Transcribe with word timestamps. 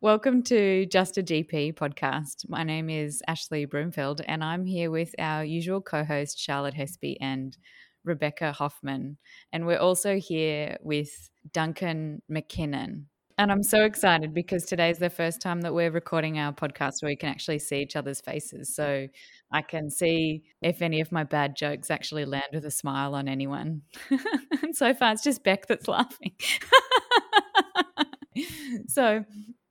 Welcome 0.00 0.44
to 0.44 0.86
Just 0.86 1.18
a 1.18 1.24
GP 1.24 1.74
podcast. 1.74 2.48
My 2.48 2.62
name 2.62 2.88
is 2.88 3.20
Ashley 3.26 3.64
Broomfield, 3.64 4.20
and 4.28 4.44
I'm 4.44 4.64
here 4.64 4.92
with 4.92 5.12
our 5.18 5.44
usual 5.44 5.80
co 5.80 6.04
host, 6.04 6.38
Charlotte 6.38 6.74
Hespe 6.74 7.16
and 7.20 7.58
Rebecca 8.04 8.52
Hoffman. 8.52 9.16
And 9.52 9.66
we're 9.66 9.80
also 9.80 10.18
here 10.18 10.76
with 10.82 11.30
Duncan 11.52 12.22
Mackinnon. 12.28 13.08
And 13.38 13.50
I'm 13.50 13.64
so 13.64 13.82
excited 13.82 14.32
because 14.32 14.66
today's 14.66 14.98
the 14.98 15.10
first 15.10 15.40
time 15.40 15.62
that 15.62 15.74
we're 15.74 15.90
recording 15.90 16.38
our 16.38 16.52
podcast 16.52 17.02
where 17.02 17.10
we 17.10 17.16
can 17.16 17.30
actually 17.30 17.58
see 17.58 17.82
each 17.82 17.96
other's 17.96 18.20
faces. 18.20 18.76
So 18.76 19.08
I 19.50 19.62
can 19.62 19.90
see 19.90 20.44
if 20.62 20.80
any 20.80 21.00
of 21.00 21.10
my 21.10 21.24
bad 21.24 21.56
jokes 21.56 21.90
actually 21.90 22.24
land 22.24 22.50
with 22.52 22.64
a 22.64 22.70
smile 22.70 23.16
on 23.16 23.26
anyone. 23.26 23.82
and 24.62 24.76
so 24.76 24.94
far, 24.94 25.10
it's 25.10 25.24
just 25.24 25.42
Bek 25.42 25.66
that's 25.66 25.88
laughing. 25.88 26.34
so 28.86 29.24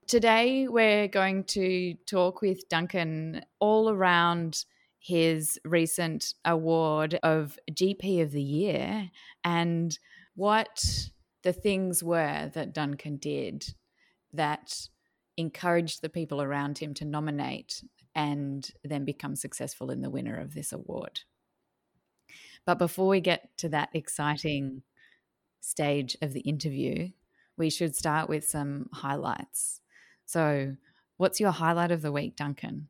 Today, 0.08 0.70
we're 0.70 1.10
going 1.10 1.44
to 1.44 1.94
talk 2.06 2.42
with 2.42 2.70
Duncan 2.70 3.42
all 3.60 3.90
around 3.90 4.64
his 5.00 5.60
recent 5.66 6.34
award 6.46 7.20
of 7.24 7.60
GP 7.74 8.22
of 8.22 8.32
the 8.32 8.42
Year 8.42 9.12
and 9.44 10.00
what 10.36 11.10
the 11.44 11.52
things 11.52 12.02
were 12.02 12.50
that 12.54 12.74
Duncan 12.74 13.18
did 13.18 13.74
that 14.32 14.88
encouraged 15.36 16.02
the 16.02 16.08
people 16.08 16.42
around 16.42 16.78
him 16.78 16.94
to 16.94 17.04
nominate 17.04 17.84
and 18.16 18.72
then 18.86 19.04
become 19.04 19.36
successful 19.36 19.92
in 19.92 20.02
the 20.02 20.10
winner 20.10 20.40
of 20.40 20.54
this 20.54 20.72
award. 20.72 21.20
But 22.66 22.80
before 22.80 23.10
we 23.10 23.20
get 23.20 23.50
to 23.58 23.68
that 23.70 23.90
exciting 23.92 24.84
stage 25.60 26.16
of 26.22 26.32
the 26.32 26.40
interview, 26.40 27.10
we 27.58 27.70
should 27.70 27.94
start 27.94 28.30
with 28.30 28.48
some 28.48 28.88
highlights. 28.94 29.82
So, 30.28 30.76
what's 31.16 31.40
your 31.40 31.52
highlight 31.52 31.92
of 31.92 32.02
the 32.02 32.12
week, 32.12 32.36
Duncan? 32.36 32.90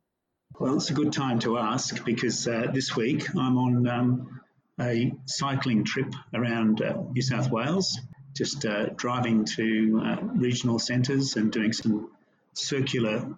Well, 0.60 0.76
it's 0.78 0.90
a 0.90 0.96
good 0.96 1.14
time 1.14 1.38
to 1.40 1.60
ask 1.60 2.04
because 2.04 2.48
uh, 2.48 2.72
this 2.74 2.96
week 2.96 3.30
I'm 3.36 3.60
on 3.60 3.88
um, 3.88 4.42
a 4.82 5.14
cycling 5.28 5.84
trip 5.84 6.12
around 6.34 6.82
uh, 6.82 6.98
New 7.12 7.22
South 7.22 7.52
Wales, 7.52 8.00
just 8.36 8.66
uh, 8.66 8.88
driving 8.96 9.46
to 9.46 10.02
uh, 10.04 10.18
regional 10.24 10.80
centres 10.80 11.36
and 11.36 11.52
doing 11.52 11.74
some 11.74 12.10
circular 12.54 13.30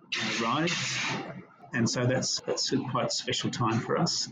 rides. 0.42 0.97
And 1.73 1.89
so 1.89 2.05
that's, 2.05 2.39
that's 2.39 2.72
a 2.72 2.77
quite 2.77 3.11
special 3.11 3.52
time 3.52 3.81
for 3.81 3.97
us. 3.97 4.30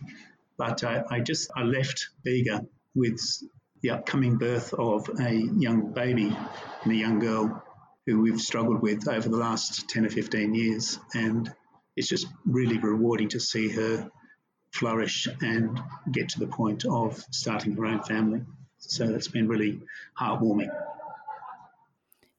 But 0.57 0.81
uh, 0.85 1.03
I 1.11 1.19
just 1.19 1.51
I 1.57 1.63
left 1.63 2.07
Bega 2.23 2.65
with 2.95 3.19
the 3.81 3.89
upcoming 3.89 4.37
birth 4.37 4.73
of 4.73 5.09
a 5.19 5.33
young 5.33 5.91
baby 5.91 6.33
and 6.83 6.91
a 6.91 6.95
young 6.95 7.19
girl 7.19 7.63
who 8.07 8.21
we've 8.21 8.39
struggled 8.39 8.81
with 8.81 9.07
over 9.07 9.27
the 9.27 9.37
last 9.37 9.89
10 9.89 10.05
or 10.05 10.09
15 10.09 10.55
years. 10.55 10.97
And 11.13 11.53
it's 11.95 12.07
just 12.07 12.25
really 12.45 12.79
rewarding 12.79 13.27
to 13.29 13.39
see 13.39 13.67
her 13.69 14.09
flourish 14.71 15.27
and 15.41 15.79
get 16.09 16.29
to 16.29 16.39
the 16.39 16.47
point 16.47 16.85
of 16.85 17.23
starting 17.31 17.73
her 17.73 17.85
own 17.85 18.01
family. 18.03 18.41
So 18.79 19.13
it's 19.13 19.27
been 19.27 19.49
really 19.49 19.81
heartwarming. 20.19 20.69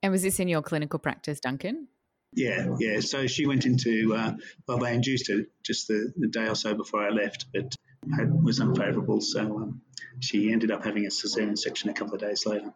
And 0.03 0.11
was 0.11 0.23
this 0.23 0.41
in 0.41 0.49
your 0.49 0.63
clinical 0.63 0.99
practice, 0.99 1.39
Duncan? 1.39 1.89
Yeah, 2.33 2.77
yeah. 2.79 3.01
So 3.01 3.27
she 3.27 3.47
went 3.47 3.67
into, 3.67 4.15
uh, 4.17 4.33
well, 4.67 4.79
they 4.79 4.95
induced 4.95 5.29
her 5.29 5.45
just 5.63 5.89
the, 5.89 6.13
the 6.17 6.29
day 6.29 6.49
or 6.49 6.55
so 6.55 6.75
before 6.75 7.05
I 7.05 7.11
left, 7.11 7.47
but 7.53 7.75
had, 8.17 8.43
was 8.43 8.61
unfavourable. 8.61 9.21
So 9.21 9.41
um, 9.41 9.83
she 10.21 10.51
ended 10.51 10.71
up 10.71 10.85
having 10.85 11.05
a 11.05 11.11
cesarean 11.11 11.59
section 11.59 11.91
a 11.91 11.95
couple 11.95 12.15
of 12.15 12.21
days 12.21 12.47
later 12.47 12.73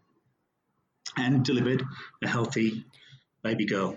and 1.17 1.45
delivered 1.45 1.83
a 2.23 2.29
healthy 2.29 2.85
baby 3.43 3.67
girl. 3.67 3.97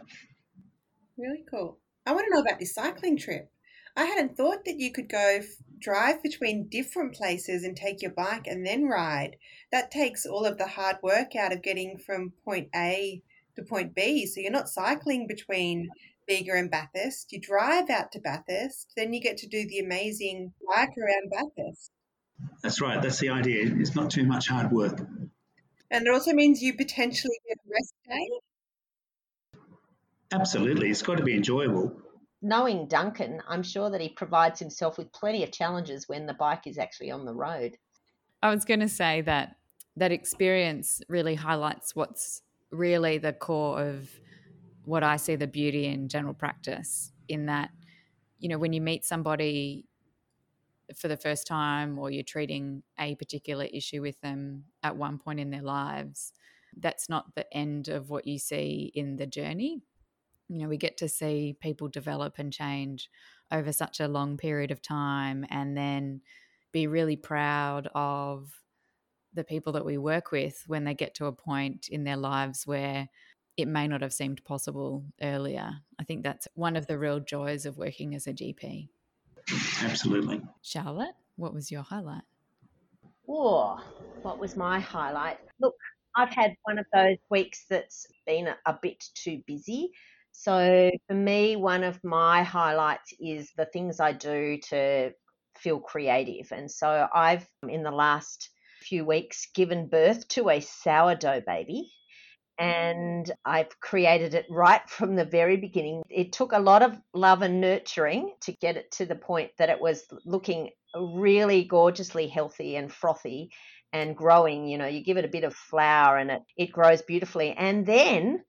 Really 1.17 1.43
cool. 1.49 1.79
I 2.05 2.11
want 2.11 2.25
to 2.27 2.35
know 2.35 2.41
about 2.41 2.59
this 2.59 2.73
cycling 2.73 3.17
trip. 3.17 3.49
I 3.97 4.05
hadn't 4.05 4.35
thought 4.35 4.65
that 4.65 4.77
you 4.77 4.91
could 4.91 5.07
go 5.07 5.37
f- 5.39 5.45
drive 5.79 6.21
between 6.21 6.67
different 6.67 7.15
places 7.15 7.63
and 7.63 7.77
take 7.77 8.01
your 8.01 8.11
bike 8.11 8.45
and 8.45 8.65
then 8.65 8.85
ride. 8.85 9.37
That 9.71 9.89
takes 9.89 10.25
all 10.25 10.45
of 10.45 10.57
the 10.57 10.67
hard 10.67 10.97
work 11.01 11.35
out 11.35 11.53
of 11.53 11.63
getting 11.63 11.97
from 11.97 12.33
point 12.43 12.69
A 12.75 13.23
to 13.55 13.63
point 13.63 13.95
B. 13.95 14.25
So 14.25 14.41
you're 14.41 14.51
not 14.51 14.67
cycling 14.67 15.27
between 15.27 15.89
Bega 16.27 16.53
and 16.55 16.69
Bathurst. 16.69 17.31
You 17.31 17.39
drive 17.39 17.89
out 17.89 18.11
to 18.11 18.19
Bathurst, 18.19 18.91
then 18.97 19.13
you 19.13 19.21
get 19.21 19.37
to 19.37 19.47
do 19.47 19.65
the 19.65 19.79
amazing 19.79 20.53
bike 20.67 20.89
around 20.97 21.31
Bathurst. 21.31 21.91
That's 22.61 22.81
right. 22.81 23.01
That's 23.01 23.19
the 23.19 23.29
idea. 23.29 23.73
It's 23.77 23.95
not 23.95 24.11
too 24.11 24.25
much 24.25 24.49
hard 24.49 24.71
work. 24.71 24.99
And 25.91 26.07
it 26.07 26.13
also 26.13 26.33
means 26.33 26.61
you 26.61 26.73
potentially 26.75 27.39
get 27.47 27.57
a 27.57 27.69
rest 27.71 27.93
day. 28.07 28.29
Absolutely. 30.31 30.89
It's 30.89 31.01
got 31.01 31.17
to 31.17 31.23
be 31.23 31.35
enjoyable. 31.35 31.95
Knowing 32.41 32.87
Duncan, 32.87 33.41
I'm 33.47 33.63
sure 33.63 33.89
that 33.89 34.01
he 34.01 34.09
provides 34.09 34.59
himself 34.59 34.97
with 34.97 35.11
plenty 35.13 35.43
of 35.43 35.51
challenges 35.51 36.07
when 36.07 36.25
the 36.25 36.33
bike 36.33 36.67
is 36.67 36.77
actually 36.77 37.11
on 37.11 37.25
the 37.25 37.33
road. 37.33 37.77
I 38.43 38.49
was 38.49 38.65
going 38.65 38.81
to 38.81 38.89
say 38.89 39.21
that 39.21 39.55
that 39.95 40.11
experience 40.11 41.01
really 41.07 41.35
highlights 41.35 41.95
what's 41.95 42.41
really 42.71 43.17
the 43.17 43.33
core 43.33 43.81
of 43.81 44.09
what 44.83 45.03
I 45.03 45.17
see 45.17 45.35
the 45.35 45.47
beauty 45.47 45.85
in 45.85 46.09
general 46.09 46.33
practice 46.33 47.11
in 47.27 47.47
that 47.47 47.71
you 48.37 48.49
know 48.49 48.57
when 48.57 48.73
you 48.73 48.81
meet 48.81 49.05
somebody 49.05 49.85
for 50.95 51.07
the 51.07 51.17
first 51.17 51.47
time 51.47 51.97
or 51.97 52.11
you're 52.11 52.23
treating 52.23 52.83
a 52.99 53.15
particular 53.15 53.65
issue 53.65 54.01
with 54.01 54.19
them 54.21 54.65
at 54.83 54.95
one 54.95 55.17
point 55.17 55.39
in 55.39 55.49
their 55.49 55.61
lives, 55.61 56.33
that's 56.77 57.09
not 57.09 57.33
the 57.35 57.51
end 57.55 57.87
of 57.87 58.09
what 58.09 58.27
you 58.27 58.37
see 58.37 58.91
in 58.93 59.15
the 59.15 59.25
journey. 59.25 59.81
You 60.49 60.59
know, 60.59 60.67
we 60.67 60.77
get 60.77 60.97
to 60.97 61.09
see 61.09 61.55
people 61.59 61.87
develop 61.87 62.35
and 62.37 62.53
change 62.53 63.09
over 63.51 63.71
such 63.71 63.99
a 63.99 64.07
long 64.07 64.37
period 64.37 64.71
of 64.71 64.81
time 64.81 65.45
and 65.49 65.75
then 65.75 66.21
be 66.71 66.87
really 66.87 67.15
proud 67.15 67.89
of 67.95 68.51
the 69.33 69.43
people 69.43 69.73
that 69.73 69.85
we 69.85 69.97
work 69.97 70.31
with 70.31 70.63
when 70.67 70.83
they 70.83 70.93
get 70.93 71.15
to 71.15 71.25
a 71.25 71.31
point 71.31 71.87
in 71.89 72.03
their 72.03 72.17
lives 72.17 72.65
where 72.67 73.07
it 73.57 73.67
may 73.67 73.87
not 73.87 74.01
have 74.01 74.13
seemed 74.13 74.43
possible 74.43 75.03
earlier. 75.21 75.71
I 75.99 76.03
think 76.03 76.23
that's 76.23 76.47
one 76.55 76.75
of 76.75 76.87
the 76.87 76.97
real 76.97 77.19
joys 77.19 77.65
of 77.65 77.77
working 77.77 78.15
as 78.15 78.27
a 78.27 78.33
GP. 78.33 78.89
Absolutely. 79.81 80.41
Charlotte, 80.61 81.15
what 81.35 81.53
was 81.53 81.71
your 81.71 81.83
highlight? 81.83 82.23
Oh, 83.29 83.77
what 84.21 84.39
was 84.39 84.55
my 84.55 84.79
highlight? 84.79 85.37
Look, 85.59 85.75
I've 86.15 86.29
had 86.29 86.55
one 86.63 86.79
of 86.79 86.85
those 86.93 87.17
weeks 87.29 87.65
that's 87.69 88.07
been 88.25 88.47
a, 88.47 88.57
a 88.65 88.77
bit 88.81 89.03
too 89.13 89.41
busy. 89.45 89.91
So 90.31 90.91
for 91.07 91.13
me, 91.13 91.55
one 91.55 91.83
of 91.83 92.03
my 92.03 92.43
highlights 92.43 93.13
is 93.19 93.51
the 93.57 93.65
things 93.65 93.99
I 93.99 94.11
do 94.11 94.59
to 94.69 95.11
feel 95.57 95.79
creative. 95.79 96.51
And 96.51 96.69
so 96.69 97.07
I've, 97.13 97.47
in 97.67 97.83
the 97.83 97.91
last 97.91 98.49
few 98.81 99.05
weeks, 99.05 99.47
given 99.53 99.87
birth 99.87 100.27
to 100.29 100.49
a 100.49 100.59
sourdough 100.59 101.43
baby 101.47 101.91
and 102.57 103.29
I've 103.43 103.79
created 103.79 104.33
it 104.33 104.45
right 104.49 104.81
from 104.89 105.15
the 105.15 105.25
very 105.25 105.57
beginning. 105.57 106.03
It 106.09 106.31
took 106.31 106.51
a 106.51 106.59
lot 106.59 106.83
of 106.83 106.97
love 107.13 107.41
and 107.41 107.59
nurturing 107.59 108.33
to 108.41 108.53
get 108.53 108.77
it 108.77 108.91
to 108.93 109.05
the 109.05 109.15
point 109.15 109.51
that 109.57 109.69
it 109.69 109.79
was 109.79 110.03
looking 110.25 110.69
really 110.95 111.63
gorgeously 111.65 112.27
healthy 112.27 112.75
and 112.75 112.91
frothy 112.91 113.51
and 113.91 114.15
growing. 114.15 114.67
You 114.67 114.77
know, 114.77 114.87
you 114.87 115.03
give 115.03 115.17
it 115.17 115.25
a 115.25 115.29
bit 115.29 115.43
of 115.43 115.55
flour 115.55 116.17
and 116.17 116.31
it, 116.31 116.41
it 116.57 116.71
grows 116.71 117.01
beautifully. 117.01 117.51
And 117.51 117.85
then 117.85 118.43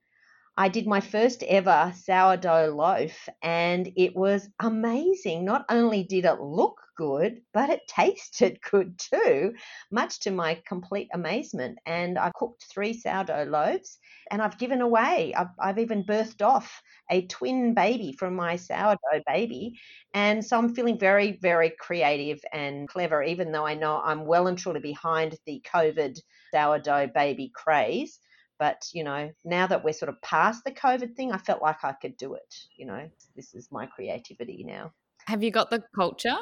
I 0.58 0.68
did 0.68 0.86
my 0.86 1.00
first 1.00 1.42
ever 1.44 1.92
sourdough 1.94 2.74
loaf 2.74 3.28
and 3.42 3.90
it 3.96 4.14
was 4.16 4.48
amazing. 4.60 5.44
Not 5.44 5.64
only 5.68 6.02
did 6.04 6.24
it 6.24 6.40
look 6.40 6.80
good, 6.96 7.42
but 7.52 7.68
it 7.70 7.80
tasted 7.88 8.60
good 8.62 8.98
too, 8.98 9.54
much 9.90 10.20
to 10.20 10.30
my 10.30 10.60
complete 10.66 11.08
amazement. 11.12 11.78
And 11.86 12.18
I 12.18 12.30
cooked 12.34 12.64
three 12.64 12.92
sourdough 12.94 13.44
loaves 13.44 13.98
and 14.30 14.40
I've 14.42 14.58
given 14.58 14.80
away, 14.80 15.34
I've, 15.34 15.48
I've 15.58 15.78
even 15.78 16.04
birthed 16.04 16.42
off 16.42 16.82
a 17.10 17.26
twin 17.26 17.74
baby 17.74 18.12
from 18.12 18.34
my 18.34 18.56
sourdough 18.56 19.22
baby. 19.26 19.78
And 20.14 20.44
so 20.44 20.56
I'm 20.58 20.74
feeling 20.74 20.98
very, 20.98 21.32
very 21.32 21.70
creative 21.78 22.40
and 22.52 22.88
clever, 22.88 23.22
even 23.22 23.52
though 23.52 23.66
I 23.66 23.74
know 23.74 24.00
I'm 24.02 24.24
well 24.26 24.46
and 24.46 24.56
truly 24.58 24.80
behind 24.80 25.36
the 25.46 25.62
COVID 25.72 26.18
sourdough 26.52 27.08
baby 27.14 27.50
craze. 27.54 28.18
But, 28.58 28.88
you 28.92 29.04
know, 29.04 29.32
now 29.44 29.66
that 29.66 29.84
we're 29.84 29.92
sort 29.92 30.08
of 30.08 30.20
past 30.22 30.64
the 30.64 30.72
COVID 30.72 31.14
thing, 31.14 31.32
I 31.32 31.38
felt 31.38 31.62
like 31.62 31.84
I 31.84 31.92
could 31.92 32.16
do 32.16 32.34
it. 32.34 32.54
You 32.76 32.86
know, 32.86 33.10
this 33.34 33.54
is 33.54 33.70
my 33.70 33.86
creativity 33.86 34.64
now. 34.64 34.92
Have 35.26 35.42
you 35.42 35.50
got 35.50 35.70
the 35.70 35.82
culture? 35.94 36.36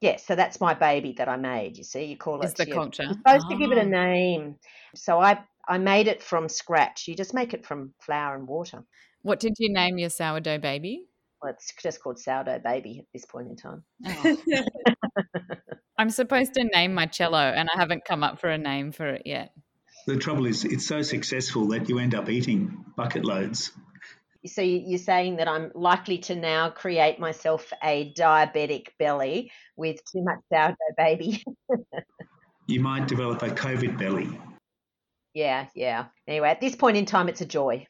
Yeah, 0.00 0.16
so 0.16 0.34
that's 0.34 0.60
my 0.60 0.72
baby 0.72 1.12
that 1.12 1.28
I 1.28 1.36
made. 1.36 1.76
You 1.76 1.84
see, 1.84 2.04
you 2.04 2.16
call 2.16 2.42
Is 2.42 2.52
it 2.52 2.56
the 2.56 2.66
you're 2.66 2.80
culture. 2.80 3.08
supposed 3.12 3.48
to 3.50 3.56
give 3.56 3.70
it 3.72 3.78
a 3.78 3.84
Oh. 3.84 3.90
name. 3.90 4.58
So 4.94 5.20
I 5.20 5.44
I 5.68 5.78
made 5.78 6.08
it 6.08 6.22
from 6.22 6.48
scratch. 6.48 7.06
You 7.06 7.14
just 7.14 7.34
make 7.34 7.52
it 7.54 7.66
from 7.66 7.94
flour 8.00 8.34
and 8.34 8.48
water. 8.48 8.84
What 9.22 9.40
did 9.40 9.54
you 9.58 9.72
name 9.72 9.96
your 9.98 10.10
sourdough 10.10 10.58
baby? 10.58 11.06
Well, 11.42 11.52
it's 11.52 11.72
just 11.82 12.02
called 12.02 12.18
sourdough 12.18 12.60
baby 12.60 12.98
at 12.98 13.06
this 13.12 13.24
point 13.24 13.48
in 13.48 13.56
time. 13.56 13.84
Oh. 14.06 14.36
I'm 15.98 16.10
supposed 16.10 16.54
to 16.54 16.64
name 16.64 16.94
my 16.94 17.06
cello, 17.06 17.38
and 17.38 17.68
I 17.68 17.78
haven't 17.78 18.04
come 18.04 18.22
up 18.22 18.38
for 18.40 18.48
a 18.48 18.58
name 18.58 18.92
for 18.92 19.06
it 19.08 19.22
yet. 19.26 19.52
The 20.06 20.16
trouble 20.16 20.46
is, 20.46 20.64
it's 20.64 20.86
so 20.86 21.02
successful 21.02 21.68
that 21.68 21.88
you 21.88 21.98
end 21.98 22.14
up 22.14 22.28
eating 22.28 22.84
bucket 22.96 23.24
loads. 23.24 23.72
So 24.46 24.62
you're 24.62 24.98
saying 24.98 25.36
that 25.36 25.48
I'm 25.48 25.70
likely 25.74 26.18
to 26.18 26.34
now 26.34 26.70
create 26.70 27.20
myself 27.20 27.72
a 27.82 28.12
diabetic 28.16 28.88
belly 28.98 29.52
with 29.76 30.00
too 30.10 30.22
much 30.22 30.38
sourdough 30.50 30.76
baby. 30.96 31.44
you 32.66 32.80
might 32.80 33.06
develop 33.06 33.42
a 33.42 33.50
COVID 33.50 33.98
belly. 33.98 34.28
Yeah, 35.34 35.66
yeah. 35.74 36.06
Anyway, 36.26 36.48
at 36.48 36.60
this 36.60 36.74
point 36.74 36.96
in 36.96 37.04
time, 37.04 37.28
it's 37.28 37.42
a 37.42 37.46
joy. 37.46 37.86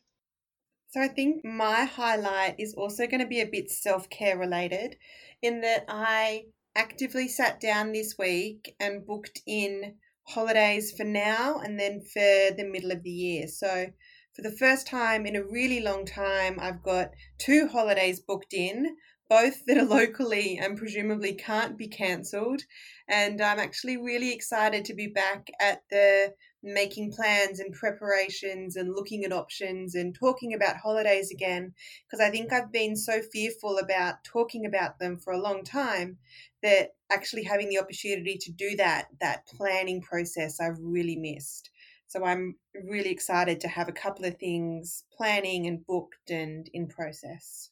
So 0.90 1.00
I 1.00 1.08
think 1.08 1.44
my 1.44 1.84
highlight 1.84 2.56
is 2.58 2.74
also 2.74 3.06
going 3.06 3.20
to 3.20 3.28
be 3.28 3.40
a 3.40 3.46
bit 3.46 3.70
self 3.70 4.10
care 4.10 4.36
related 4.36 4.96
in 5.40 5.60
that 5.60 5.84
I 5.88 6.46
actively 6.74 7.28
sat 7.28 7.60
down 7.60 7.92
this 7.92 8.16
week 8.18 8.74
and 8.80 9.06
booked 9.06 9.40
in 9.46 9.94
holidays 10.30 10.92
for 10.96 11.04
now 11.04 11.60
and 11.60 11.78
then 11.78 12.00
for 12.00 12.54
the 12.56 12.68
middle 12.70 12.90
of 12.90 13.02
the 13.02 13.10
year. 13.10 13.48
So 13.48 13.86
for 14.34 14.42
the 14.42 14.56
first 14.56 14.86
time 14.86 15.26
in 15.26 15.36
a 15.36 15.44
really 15.44 15.80
long 15.80 16.06
time, 16.06 16.58
I've 16.60 16.82
got 16.82 17.10
two 17.38 17.68
holidays 17.68 18.20
booked 18.20 18.54
in, 18.54 18.96
both 19.28 19.64
that 19.66 19.78
are 19.78 19.84
locally 19.98 20.58
and 20.58 20.78
presumably 20.78 21.34
can't 21.34 21.76
be 21.76 21.88
cancelled. 21.88 22.62
And 23.08 23.40
I'm 23.40 23.58
actually 23.58 23.96
really 23.96 24.32
excited 24.32 24.84
to 24.86 24.94
be 24.94 25.08
back 25.08 25.50
at 25.60 25.82
the 25.90 26.34
making 26.62 27.12
plans 27.12 27.58
and 27.58 27.72
preparations 27.72 28.76
and 28.76 28.94
looking 28.94 29.24
at 29.24 29.32
options 29.32 29.94
and 29.94 30.14
talking 30.14 30.52
about 30.52 30.76
holidays 30.76 31.30
again 31.30 31.72
because 32.06 32.20
I 32.24 32.30
think 32.30 32.52
I've 32.52 32.70
been 32.70 32.96
so 32.96 33.22
fearful 33.32 33.78
about 33.78 34.22
talking 34.24 34.66
about 34.66 34.98
them 34.98 35.16
for 35.16 35.32
a 35.32 35.40
long 35.40 35.64
time 35.64 36.18
that 36.62 36.90
actually 37.10 37.44
having 37.44 37.70
the 37.70 37.78
opportunity 37.78 38.36
to 38.38 38.52
do 38.52 38.76
that 38.76 39.08
that 39.20 39.46
planning 39.46 40.02
process 40.02 40.60
I've 40.60 40.78
really 40.80 41.16
missed. 41.16 41.70
So 42.08 42.24
I'm 42.24 42.56
really 42.74 43.10
excited 43.10 43.60
to 43.60 43.68
have 43.68 43.88
a 43.88 43.92
couple 43.92 44.24
of 44.24 44.36
things 44.38 45.04
planning 45.16 45.66
and 45.66 45.86
booked 45.86 46.30
and 46.30 46.68
in 46.74 46.88
process. 46.88 47.70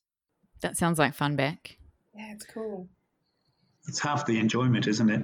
That 0.61 0.77
sounds 0.77 0.99
like 0.99 1.15
fun, 1.15 1.37
Bek. 1.37 1.77
Yeah, 2.15 2.33
it's 2.33 2.47
cool. 2.47 2.89
It's 3.87 4.01
half 4.01 4.27
the 4.27 4.39
enjoyment, 4.39 4.87
isn't 4.87 5.11
it? 5.11 5.23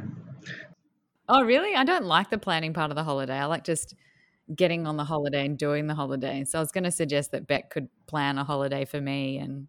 Oh, 1.29 1.43
really? 1.43 1.75
I 1.75 1.85
don't 1.85 2.05
like 2.05 2.31
the 2.31 2.38
planning 2.38 2.73
part 2.73 2.91
of 2.91 2.97
the 2.97 3.05
holiday. 3.05 3.38
I 3.38 3.47
like 3.47 3.65
just 3.65 3.94
getting 4.55 4.87
on 4.87 4.97
the 4.97 5.05
holiday 5.05 5.47
and 5.47 5.56
doing 5.56 5.87
the 5.87 5.94
holiday. 5.94 6.44
So 6.44 6.59
I 6.59 6.61
was 6.61 6.71
going 6.71 6.85
to 6.85 6.91
suggest 6.91 7.31
that 7.32 7.47
Bek 7.47 7.71
could 7.71 7.88
plan 8.06 8.37
a 8.37 8.44
holiday 8.44 8.85
for 8.85 9.00
me 9.00 9.38
and 9.38 9.69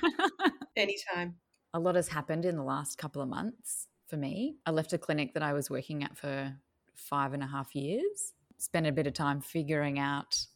anytime. 0.76 1.36
A 1.72 1.80
lot 1.80 1.96
has 1.96 2.06
happened 2.08 2.44
in 2.44 2.56
the 2.56 2.62
last 2.62 2.96
couple 2.96 3.20
of 3.20 3.28
months 3.28 3.88
for 4.06 4.16
me. 4.16 4.56
I 4.64 4.70
left 4.70 4.92
a 4.92 4.98
clinic 4.98 5.34
that 5.34 5.42
I 5.42 5.52
was 5.52 5.68
working 5.68 6.04
at 6.04 6.16
for 6.16 6.54
five 6.94 7.32
and 7.32 7.42
a 7.42 7.46
half 7.46 7.74
years 7.74 8.34
spent 8.64 8.86
a 8.86 8.92
bit 8.92 9.06
of 9.06 9.12
time 9.12 9.40
figuring 9.40 9.98
out 9.98 10.46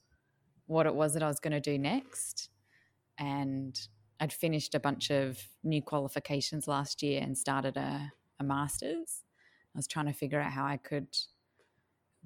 what 0.67 0.87
it 0.87 0.95
was 0.95 1.15
that 1.15 1.23
I 1.23 1.29
was 1.29 1.41
going 1.41 1.53
to 1.53 1.61
do 1.61 1.79
next. 1.79 2.49
And 3.19 3.79
I'd 4.21 4.33
finished 4.33 4.75
a 4.75 4.81
bunch 4.81 5.11
of 5.11 5.39
new 5.63 5.83
qualifications 5.83 6.67
last 6.67 7.03
year 7.03 7.21
and 7.23 7.37
started 7.37 7.77
a, 7.77 8.13
a 8.41 8.45
master's. 8.45 9.23
I 9.75 9.79
was 9.79 9.87
trying 9.87 10.07
to 10.07 10.13
figure 10.13 10.41
out 10.41 10.53
how 10.53 10.65
I 10.65 10.77
could 10.77 11.09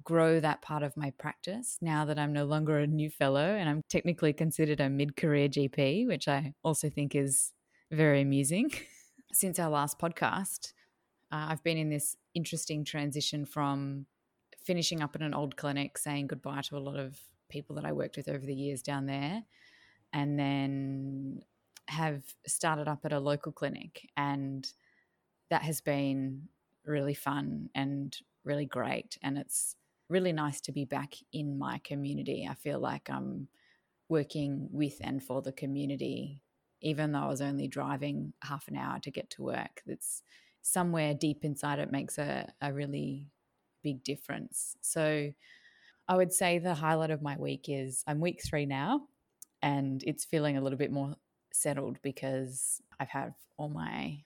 grow 0.03 0.39
that 0.39 0.61
part 0.61 0.83
of 0.83 0.97
my 0.97 1.11
practice 1.11 1.77
now 1.81 2.05
that 2.05 2.19
I'm 2.19 2.33
no 2.33 2.45
longer 2.45 2.79
a 2.79 2.87
new 2.87 3.09
fellow 3.09 3.55
and 3.55 3.69
I'm 3.69 3.81
technically 3.89 4.33
considered 4.33 4.79
a 4.79 4.89
mid 4.89 5.15
career 5.15 5.47
GP, 5.47 6.07
which 6.07 6.27
I 6.27 6.53
also 6.63 6.89
think 6.89 7.15
is 7.15 7.51
very 7.91 8.21
amusing. 8.21 8.71
Since 9.33 9.59
our 9.59 9.69
last 9.69 9.99
podcast, 9.99 10.73
uh, 11.31 11.47
I've 11.49 11.63
been 11.63 11.77
in 11.77 11.89
this 11.89 12.15
interesting 12.33 12.83
transition 12.83 13.45
from 13.45 14.05
finishing 14.63 15.01
up 15.01 15.15
at 15.15 15.21
an 15.21 15.33
old 15.33 15.57
clinic, 15.57 15.97
saying 15.97 16.27
goodbye 16.27 16.61
to 16.61 16.77
a 16.77 16.79
lot 16.79 16.97
of 16.97 17.19
people 17.49 17.75
that 17.75 17.85
I 17.85 17.91
worked 17.91 18.17
with 18.17 18.29
over 18.29 18.45
the 18.45 18.53
years 18.53 18.81
down 18.81 19.05
there, 19.05 19.43
and 20.11 20.39
then 20.39 21.41
have 21.87 22.23
started 22.47 22.87
up 22.87 23.05
at 23.05 23.13
a 23.13 23.19
local 23.19 23.51
clinic. 23.51 24.07
And 24.15 24.67
that 25.49 25.63
has 25.63 25.81
been 25.81 26.47
really 26.85 27.13
fun 27.13 27.69
and 27.75 28.17
really 28.43 28.65
great. 28.65 29.17
And 29.21 29.37
it's 29.37 29.75
really 30.09 30.33
nice 30.33 30.61
to 30.61 30.71
be 30.71 30.85
back 30.85 31.15
in 31.31 31.57
my 31.57 31.79
community. 31.83 32.47
I 32.49 32.55
feel 32.55 32.79
like 32.79 33.09
I'm 33.09 33.47
working 34.09 34.69
with 34.71 34.97
and 35.01 35.23
for 35.23 35.41
the 35.41 35.51
community, 35.51 36.41
even 36.81 37.11
though 37.11 37.19
I 37.19 37.27
was 37.27 37.41
only 37.41 37.67
driving 37.67 38.33
half 38.43 38.67
an 38.67 38.75
hour 38.75 38.99
to 38.99 39.11
get 39.11 39.29
to 39.31 39.43
work. 39.43 39.81
That's 39.85 40.21
somewhere 40.61 41.13
deep 41.13 41.43
inside 41.43 41.79
it 41.79 41.91
makes 41.91 42.17
a, 42.17 42.51
a 42.61 42.73
really 42.73 43.27
big 43.83 44.03
difference. 44.03 44.75
So 44.81 45.31
I 46.07 46.15
would 46.15 46.33
say 46.33 46.59
the 46.59 46.73
highlight 46.73 47.11
of 47.11 47.21
my 47.21 47.37
week 47.37 47.65
is 47.67 48.03
I'm 48.07 48.19
week 48.19 48.41
three 48.45 48.65
now, 48.65 49.07
and 49.61 50.03
it's 50.05 50.25
feeling 50.25 50.57
a 50.57 50.61
little 50.61 50.77
bit 50.77 50.91
more 50.91 51.15
settled 51.53 51.99
because 52.01 52.81
I've 52.99 53.09
had 53.09 53.33
all 53.57 53.69
my 53.69 54.23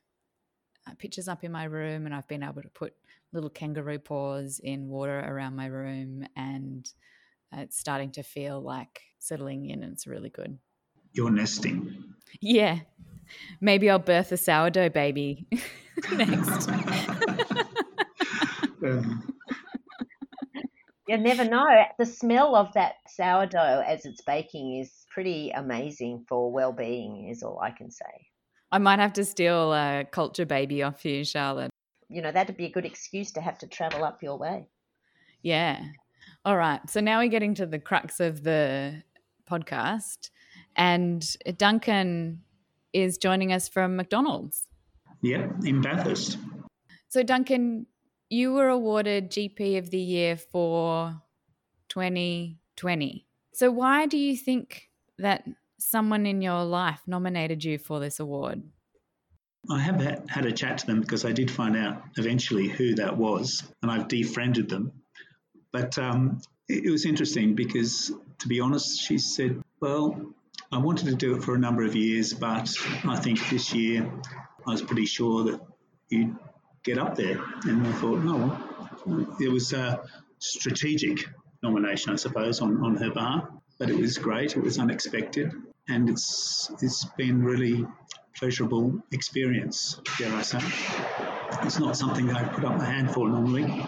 pictures 0.96 1.28
up 1.28 1.44
in 1.44 1.52
my 1.52 1.66
room 1.66 2.06
and 2.06 2.16
I've 2.16 2.28
been 2.28 2.44
able 2.44 2.62
to 2.62 2.70
put 2.70 2.94
little 3.34 3.50
kangaroo 3.50 4.00
paws 4.00 4.60
in 4.64 4.88
water 4.88 5.20
around 5.20 5.56
my 5.56 5.68
room 5.68 6.26
and 6.36 6.90
it's 7.54 7.78
starting 7.78 8.12
to 8.12 8.24
feel 8.24 8.62
like 8.62 9.02
settling 9.20 9.70
in 9.70 9.84
and 9.84 9.94
it's 9.94 10.08
really 10.08 10.30
good. 10.30 10.58
You're 11.14 11.32
nesting. 11.32 12.04
Yeah. 12.42 12.80
Maybe 13.60 13.90
I'll 13.90 14.00
birth 14.00 14.32
a 14.32 14.38
sourdough 14.38 14.90
baby 14.90 15.48
next. 16.12 16.70
um, 18.84 19.34
you 21.08 21.18
never 21.18 21.46
know. 21.46 21.66
The 21.98 22.06
smell 22.06 22.56
of 22.56 22.74
that 22.74 22.96
sourdough 23.08 23.84
as 23.86 24.06
it's 24.06 24.22
baking 24.22 24.80
is 24.80 25.06
pretty 25.10 25.52
amazing 25.52 26.26
for 26.28 26.52
well-being. 26.52 27.28
Is 27.30 27.44
all 27.44 27.60
I 27.60 27.72
can 27.72 27.92
say. 27.92 28.28
I 28.72 28.78
might 28.80 29.00
have 29.00 29.14
to 29.14 29.26
steal 29.26 29.74
a 29.74 30.06
culture 30.12 30.46
baby 30.46 30.84
off 30.84 31.06
you, 31.06 31.24
Charlotte. 31.24 31.70
You 32.10 32.22
know 32.22 32.32
that'd 32.32 32.58
be 32.58 32.66
a 32.66 32.72
good 32.72 32.86
excuse 32.86 33.32
to 33.34 33.42
have 33.42 33.58
to 33.60 33.68
travel 33.68 34.04
up 34.04 34.24
your 34.24 34.38
way. 34.38 34.68
Yeah. 35.42 35.84
All 36.46 36.58
right. 36.58 36.82
So 36.90 37.00
now 37.00 37.20
we're 37.20 37.30
getting 37.30 37.54
to 37.56 37.66
the 37.66 37.80
crux 37.80 38.20
of 38.20 38.44
the 38.44 39.04
podcast, 39.50 40.30
and 40.76 41.26
Duncan 41.58 42.42
is 42.94 43.18
joining 43.18 43.54
us 43.54 43.68
from 43.68 43.96
McDonald's. 43.96 44.68
Yeah, 45.22 45.48
in 45.64 45.82
Bathurst. 45.82 46.38
So 47.10 47.24
Duncan, 47.24 47.88
you 48.30 48.54
were 48.54 48.68
awarded 48.68 49.32
GP 49.32 49.78
of 49.78 49.90
the 49.90 50.00
Year 50.00 50.36
for 50.38 51.22
2020. 51.90 53.26
So, 53.54 53.72
why 53.72 54.06
do 54.06 54.18
you 54.18 54.38
think 54.38 54.90
that 55.18 55.44
someone 55.80 56.26
in 56.26 56.42
your 56.42 56.64
life 56.64 57.02
nominated 57.08 57.64
you 57.64 57.78
for 57.78 58.00
this 58.00 58.20
award? 58.20 58.64
I 59.70 59.80
have 59.80 60.00
had 60.30 60.46
a 60.46 60.52
chat 60.52 60.80
to 60.80 60.86
them 60.86 61.02
because 61.02 61.26
I 61.26 61.32
did 61.32 61.52
find 61.52 61.76
out 61.76 62.02
eventually 62.18 62.70
who 62.70 62.96
that 62.96 63.18
was, 63.18 63.64
and 63.82 63.92
I've 63.92 64.08
defriended 64.08 64.70
them. 64.70 64.92
But 65.74 65.98
um, 65.98 66.42
it 66.70 66.90
was 66.90 67.06
interesting 67.06 67.56
because, 67.56 68.12
to 68.40 68.48
be 68.48 68.62
honest, 68.62 69.02
she 69.02 69.18
said, 69.18 69.62
Well, 69.82 70.34
I 70.72 70.78
wanted 70.78 71.06
to 71.06 71.16
do 71.16 71.36
it 71.36 71.44
for 71.44 71.56
a 71.56 71.60
number 71.60 71.84
of 71.84 71.96
years, 71.96 72.34
but 72.34 72.74
I 73.06 73.16
think 73.18 73.50
this 73.50 73.74
year 73.74 74.10
I 74.66 74.72
was 74.72 74.82
pretty 74.82 75.06
sure 75.06 75.46
that 75.46 75.62
you'd 76.10 76.36
get 76.84 76.98
up 76.98 77.16
there. 77.16 77.40
And 77.64 77.88
I 77.88 77.92
thought, 77.94 78.24
no, 78.24 79.36
it 79.40 79.50
was 79.50 79.72
a 79.74 80.04
strategic 80.40 81.26
nomination, 81.64 82.12
I 82.12 82.16
suppose, 82.18 82.60
on, 82.60 82.84
on 82.84 82.96
her 82.98 83.12
behalf. 83.12 83.48
But 83.80 83.90
it 83.90 83.98
was 83.98 84.18
great. 84.18 84.58
It 84.58 84.64
was 84.64 84.80
unexpected, 84.80 85.54
and 85.90 86.10
it's 86.10 86.72
it's 86.82 87.06
been 87.18 87.44
really 87.44 87.86
pleasurable 88.36 89.02
experience, 89.12 90.00
dare 90.18 90.34
I 90.34 90.42
say. 90.42 90.60
It's 91.64 91.80
not 91.80 91.98
something 91.98 92.30
I 92.30 92.44
put 92.44 92.64
up 92.66 92.78
my 92.78 92.86
hand 92.86 93.12
for 93.12 93.28
normally. 93.28 93.86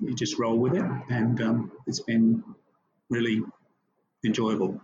You 0.00 0.14
just 0.14 0.38
roll 0.38 0.58
with 0.58 0.74
it, 0.74 0.84
and 1.10 1.40
um, 1.40 1.72
it's 1.86 2.00
been 2.00 2.44
really 3.10 3.42
enjoyable. 4.24 4.80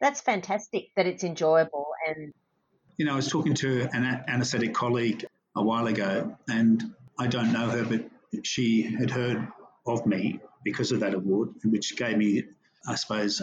That's 0.00 0.20
fantastic 0.20 0.88
that 0.96 1.06
it's 1.06 1.24
enjoyable 1.24 1.86
and. 2.08 2.32
You 2.98 3.06
know, 3.06 3.14
I 3.14 3.16
was 3.16 3.28
talking 3.28 3.54
to 3.54 3.88
an 3.92 4.04
anaesthetic 4.28 4.74
colleague 4.74 5.24
a 5.56 5.62
while 5.62 5.86
ago, 5.86 6.36
and 6.48 6.94
I 7.18 7.26
don't 7.26 7.52
know 7.52 7.68
her, 7.70 7.84
but 7.84 8.04
she 8.44 8.82
had 8.82 9.10
heard 9.10 9.48
of 9.86 10.06
me 10.06 10.40
because 10.64 10.92
of 10.92 11.00
that 11.00 11.14
award, 11.14 11.50
which 11.64 11.96
gave 11.96 12.16
me, 12.16 12.44
I 12.86 12.94
suppose, 12.96 13.42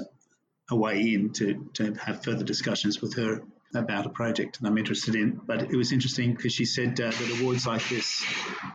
a 0.70 0.76
way 0.76 1.14
in 1.14 1.32
to, 1.34 1.70
to 1.74 1.94
have 1.96 2.24
further 2.24 2.44
discussions 2.44 3.02
with 3.02 3.16
her 3.16 3.42
about 3.74 4.06
a 4.06 4.10
project 4.10 4.60
that 4.60 4.68
I'm 4.68 4.78
interested 4.78 5.16
in. 5.16 5.40
But 5.46 5.64
it 5.64 5.76
was 5.76 5.92
interesting 5.92 6.34
because 6.34 6.54
she 6.54 6.66
said 6.66 7.00
uh, 7.00 7.12
that 7.12 7.40
awards 7.40 7.68
like 7.68 7.88
this 7.90 8.24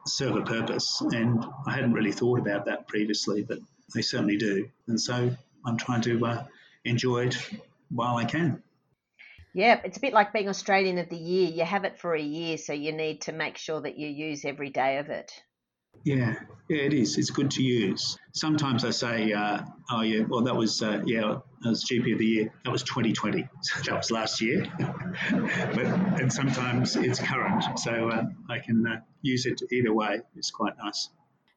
serve 0.06 0.36
a 0.36 0.42
purpose, 0.42 1.00
and 1.00 1.44
I 1.66 1.72
hadn't 1.72 1.92
really 1.92 2.12
thought 2.12 2.38
about 2.38 2.66
that 2.66 2.86
previously, 2.86 3.42
but 3.42 3.58
they 3.94 4.02
certainly 4.02 4.36
do. 4.36 4.68
And 4.86 5.00
so 5.00 5.30
I'm 5.64 5.76
trying 5.76 6.02
to 6.02 6.24
uh, 6.26 6.44
enjoy 6.84 7.26
it 7.26 7.36
while 7.90 8.16
I 8.16 8.24
can. 8.24 8.62
Yeah, 9.52 9.80
it's 9.84 9.98
a 9.98 10.00
bit 10.00 10.12
like 10.12 10.32
being 10.32 10.48
Australian 10.48 10.98
of 10.98 11.08
the 11.08 11.16
Year. 11.16 11.48
You 11.48 11.64
have 11.64 11.84
it 11.84 11.98
for 12.00 12.14
a 12.14 12.20
year, 12.20 12.58
so 12.58 12.72
you 12.72 12.92
need 12.92 13.22
to 13.22 13.32
make 13.32 13.56
sure 13.56 13.80
that 13.80 13.96
you 13.96 14.08
use 14.08 14.44
every 14.44 14.70
day 14.70 14.98
of 14.98 15.10
it. 15.10 15.32
Yeah, 16.04 16.34
yeah, 16.68 16.78
it 16.78 16.94
is. 16.94 17.18
It's 17.18 17.30
good 17.30 17.50
to 17.52 17.62
use. 17.62 18.18
Sometimes 18.32 18.84
I 18.84 18.90
say, 18.90 19.32
uh, 19.32 19.60
oh, 19.90 20.00
yeah, 20.00 20.22
well, 20.26 20.42
that 20.42 20.56
was, 20.56 20.80
uh, 20.82 21.02
yeah, 21.04 21.38
that 21.62 21.68
was 21.68 21.84
GP 21.84 22.14
of 22.14 22.18
the 22.18 22.26
year. 22.26 22.52
That 22.64 22.70
was 22.70 22.82
2020. 22.82 23.46
So 23.60 23.80
that 23.84 23.96
was 23.96 24.10
last 24.10 24.40
year. 24.40 24.66
but 24.78 25.86
And 26.20 26.32
sometimes 26.32 26.96
it's 26.96 27.20
current. 27.20 27.78
So 27.78 28.08
uh, 28.08 28.24
I 28.48 28.60
can 28.60 28.86
uh, 28.86 29.00
use 29.20 29.44
it 29.44 29.60
either 29.72 29.92
way. 29.92 30.20
It's 30.36 30.50
quite 30.50 30.72
nice. 30.82 31.10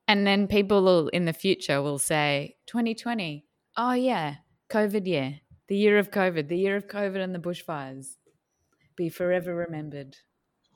And 0.09 0.27
then 0.27 0.47
people 0.47 0.83
will, 0.83 1.07
in 1.09 1.25
the 1.25 1.33
future 1.33 1.81
will 1.81 1.99
say, 1.99 2.57
2020. 2.67 3.45
Oh, 3.77 3.93
yeah, 3.93 4.35
COVID 4.69 5.07
year, 5.07 5.39
the 5.67 5.77
year 5.77 5.99
of 5.99 6.11
COVID, 6.11 6.49
the 6.49 6.57
year 6.57 6.75
of 6.75 6.87
COVID 6.87 7.23
and 7.23 7.33
the 7.33 7.39
bushfires. 7.39 8.15
Be 8.97 9.09
forever 9.09 9.55
remembered. 9.55 10.17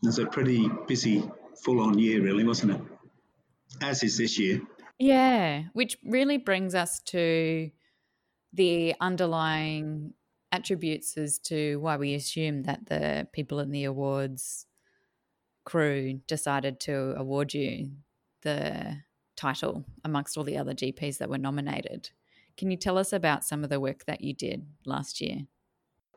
It 0.03 0.08
was 0.08 0.20
a 0.20 0.25
pretty 0.25 0.70
busy, 0.88 1.24
full 1.63 1.82
on 1.82 1.98
year, 1.98 2.22
really, 2.22 2.44
wasn't 2.44 2.74
it? 2.74 2.82
As 3.82 4.04
is 4.04 4.18
this 4.18 4.38
year. 4.38 4.62
Yeah, 5.00 5.63
which 5.74 5.98
really 6.04 6.38
brings 6.38 6.75
us 6.75 7.00
to 7.08 7.72
the 8.54 8.96
underlying 9.00 10.13
attributes 10.51 11.18
as 11.18 11.40
to 11.40 11.78
why 11.78 11.98
we 11.98 12.13
assume 12.13 12.63
that 12.63 12.88
the 12.88 13.28
people 13.32 13.60
in 13.60 13.72
the 13.72 13.86
awards 13.86 14.66
crew 15.63 16.20
decided 16.28 16.80
to 16.82 17.13
award 17.18 17.54
you 17.54 17.92
the 18.42 18.98
title 19.36 19.86
amongst 20.04 20.38
all 20.38 20.44
the 20.44 20.58
other 20.58 20.74
GPs 20.74 21.18
that 21.18 21.30
were 21.30 21.38
nominated. 21.38 22.10
Can 22.58 22.70
you 22.70 22.78
tell 22.78 22.98
us 22.98 23.13
about 23.13 23.46
some 23.46 23.63
of 23.63 23.70
the 23.70 23.80
work 23.80 24.06
that 24.06 24.22
you 24.22 24.34
did 24.34 24.66
last 24.86 25.22
year? 25.22 25.48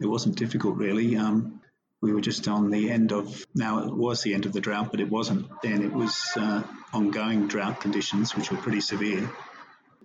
It 0.00 0.06
wasn't 0.06 0.36
difficult, 0.36 0.76
really. 0.76 1.16
Um, 1.16 1.60
we 2.04 2.12
were 2.12 2.20
just 2.20 2.46
on 2.48 2.68
the 2.68 2.90
end 2.90 3.12
of, 3.12 3.46
now 3.54 3.78
it 3.78 3.96
was 3.96 4.22
the 4.22 4.34
end 4.34 4.44
of 4.44 4.52
the 4.52 4.60
drought, 4.60 4.90
but 4.90 5.00
it 5.00 5.10
wasn't 5.10 5.46
then. 5.62 5.82
It 5.82 5.90
was 5.90 6.14
uh, 6.36 6.62
ongoing 6.92 7.48
drought 7.48 7.80
conditions, 7.80 8.36
which 8.36 8.50
were 8.50 8.58
pretty 8.58 8.82
severe. 8.82 9.30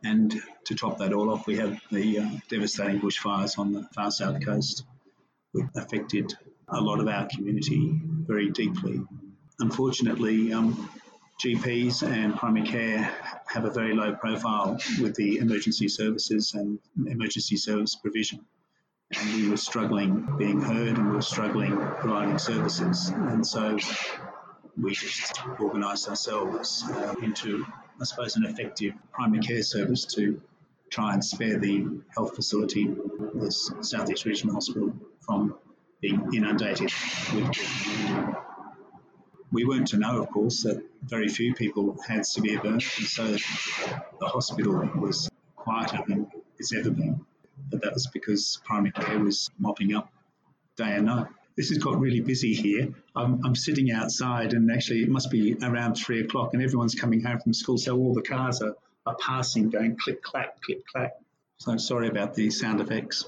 And 0.02 0.34
to 0.64 0.76
top 0.76 1.00
that 1.00 1.12
all 1.12 1.30
off, 1.30 1.46
we 1.46 1.58
had 1.58 1.78
the 1.92 2.20
uh, 2.20 2.30
devastating 2.48 3.02
bushfires 3.02 3.60
on 3.60 3.74
the 3.74 3.84
far 3.94 4.12
south 4.12 4.46
coast, 4.46 4.86
which 5.52 5.66
affected 5.76 6.34
a 6.70 6.80
lot 6.80 7.02
of 7.02 7.10
our 7.10 7.28
community 7.28 8.00
very 8.26 8.50
deeply. 8.50 9.02
Unfortunately, 9.60 10.54
um, 10.54 10.90
GPs 11.44 12.02
and 12.02 12.34
primary 12.34 12.66
care 12.66 13.14
have 13.48 13.66
a 13.66 13.72
very 13.72 13.94
low 13.94 14.16
profile 14.16 14.80
with 15.02 15.16
the 15.16 15.40
emergency 15.40 15.90
services 15.90 16.54
and 16.54 16.80
emergency 17.08 17.58
service 17.58 17.96
provision 17.96 18.46
and 19.20 19.34
we 19.34 19.50
were 19.50 19.58
struggling 19.58 20.28
being 20.38 20.62
heard 20.62 20.98
and 20.98 21.10
we 21.10 21.16
were 21.16 21.22
struggling 21.22 21.76
providing 22.00 22.38
services. 22.38 23.10
And 23.10 23.46
so 23.46 23.78
we 24.80 24.94
just 24.94 25.40
organised 25.60 26.08
ourselves 26.08 26.84
uh, 26.90 27.16
into, 27.22 27.66
I 28.00 28.04
suppose, 28.06 28.36
an 28.36 28.46
effective 28.46 28.94
primary 29.12 29.42
care 29.42 29.64
service 29.64 30.06
to 30.16 30.42
try 30.90 31.14
and 31.14 31.24
spare 31.24 31.58
the 31.58 32.02
health 32.16 32.36
facility, 32.36 32.96
this 33.36 33.72
Southeast 33.82 34.26
Regional 34.26 34.56
Hospital, 34.56 34.94
from 35.22 35.56
being 36.02 36.34
inundated 36.34 36.92
with 37.34 37.58
we 39.52 39.66
weren't 39.66 39.88
to 39.88 39.98
know, 39.98 40.22
of 40.22 40.30
course, 40.30 40.62
that 40.62 40.80
very 41.04 41.28
few 41.28 41.56
people 41.56 41.98
had 42.08 42.24
severe 42.24 42.62
burns, 42.62 42.88
and 43.00 43.08
so 43.08 43.26
the 44.20 44.28
hospital 44.28 44.88
was 44.96 45.28
quieter 45.56 45.98
than 46.08 46.30
it's 46.60 46.72
ever 46.72 46.92
been 46.92 47.26
but 47.70 47.82
that 47.82 47.94
was 47.94 48.08
because 48.08 48.60
primary 48.66 48.92
care 48.92 49.20
was 49.20 49.50
mopping 49.60 49.94
up 49.96 50.12
day 50.78 50.96
and 50.96 51.06
night. 51.06 51.28
This 51.56 51.70
has 51.70 51.78
got 51.78 52.00
really 52.00 52.22
busy 52.22 52.54
here. 52.54 52.88
I'm, 53.16 53.44
I'm 53.46 53.56
sitting 53.56 53.92
outside, 53.92 54.54
and 54.54 54.72
actually, 54.72 55.04
it 55.04 55.10
must 55.10 55.30
be 55.30 55.56
around 55.62 55.96
three 55.96 56.22
o'clock, 56.22 56.54
and 56.54 56.64
everyone's 56.64 56.96
coming 56.96 57.22
home 57.22 57.40
from 57.40 57.54
school, 57.54 57.78
so 57.78 57.98
all 57.98 58.14
the 58.14 58.22
cars 58.22 58.62
are, 58.62 58.76
are 59.06 59.16
passing, 59.20 59.70
going 59.70 59.98
click 59.98 60.22
clack, 60.22 60.62
click 60.62 60.80
clack. 60.88 61.12
So 61.58 61.76
sorry 61.76 62.08
about 62.08 62.34
the 62.34 62.50
sound 62.50 62.80
effects. 62.80 63.26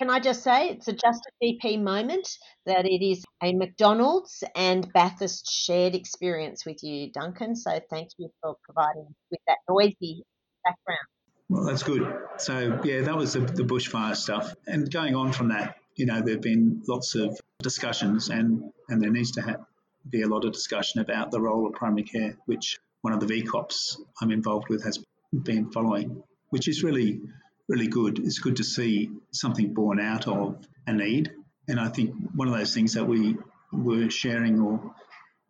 Can 0.00 0.10
I 0.10 0.18
just 0.18 0.42
say 0.42 0.70
it's 0.70 0.88
a 0.88 0.92
just 0.92 1.20
a 1.26 1.44
GP 1.44 1.82
moment 1.82 2.26
that 2.64 2.86
it 2.86 3.04
is 3.04 3.22
a 3.42 3.52
McDonald's 3.52 4.42
and 4.56 4.90
Bathurst 4.94 5.46
shared 5.52 5.94
experience 5.94 6.64
with 6.64 6.82
you, 6.82 7.12
Duncan. 7.12 7.54
So 7.54 7.78
thank 7.90 8.08
you 8.16 8.30
for 8.40 8.56
providing 8.64 9.14
with 9.30 9.40
that 9.46 9.58
noisy 9.68 10.24
background. 10.64 11.06
Well, 11.50 11.64
that's 11.64 11.82
good. 11.82 12.06
So, 12.38 12.80
yeah, 12.84 13.00
that 13.00 13.16
was 13.16 13.32
the, 13.32 13.40
the 13.40 13.64
bushfire 13.64 14.14
stuff. 14.14 14.54
And 14.68 14.88
going 14.88 15.16
on 15.16 15.32
from 15.32 15.48
that, 15.48 15.74
you 15.96 16.06
know, 16.06 16.22
there 16.22 16.34
have 16.34 16.42
been 16.42 16.80
lots 16.86 17.16
of 17.16 17.36
discussions, 17.60 18.30
and, 18.30 18.62
and 18.88 19.02
there 19.02 19.10
needs 19.10 19.32
to 19.32 19.42
have, 19.42 19.64
be 20.08 20.22
a 20.22 20.28
lot 20.28 20.44
of 20.44 20.52
discussion 20.52 21.00
about 21.00 21.32
the 21.32 21.40
role 21.40 21.66
of 21.66 21.72
primary 21.72 22.04
care, 22.04 22.36
which 22.46 22.78
one 23.00 23.12
of 23.12 23.18
the 23.18 23.26
VCOPs 23.26 23.96
I'm 24.22 24.30
involved 24.30 24.68
with 24.68 24.84
has 24.84 25.04
been 25.32 25.72
following, 25.72 26.22
which 26.50 26.68
is 26.68 26.84
really, 26.84 27.20
really 27.68 27.88
good. 27.88 28.20
It's 28.20 28.38
good 28.38 28.56
to 28.56 28.64
see 28.64 29.10
something 29.32 29.74
born 29.74 29.98
out 29.98 30.28
of 30.28 30.64
a 30.86 30.92
need. 30.92 31.32
And 31.66 31.80
I 31.80 31.88
think 31.88 32.14
one 32.32 32.46
of 32.46 32.56
those 32.56 32.72
things 32.72 32.94
that 32.94 33.04
we 33.04 33.36
were 33.72 34.08
sharing 34.08 34.60
or 34.60 34.94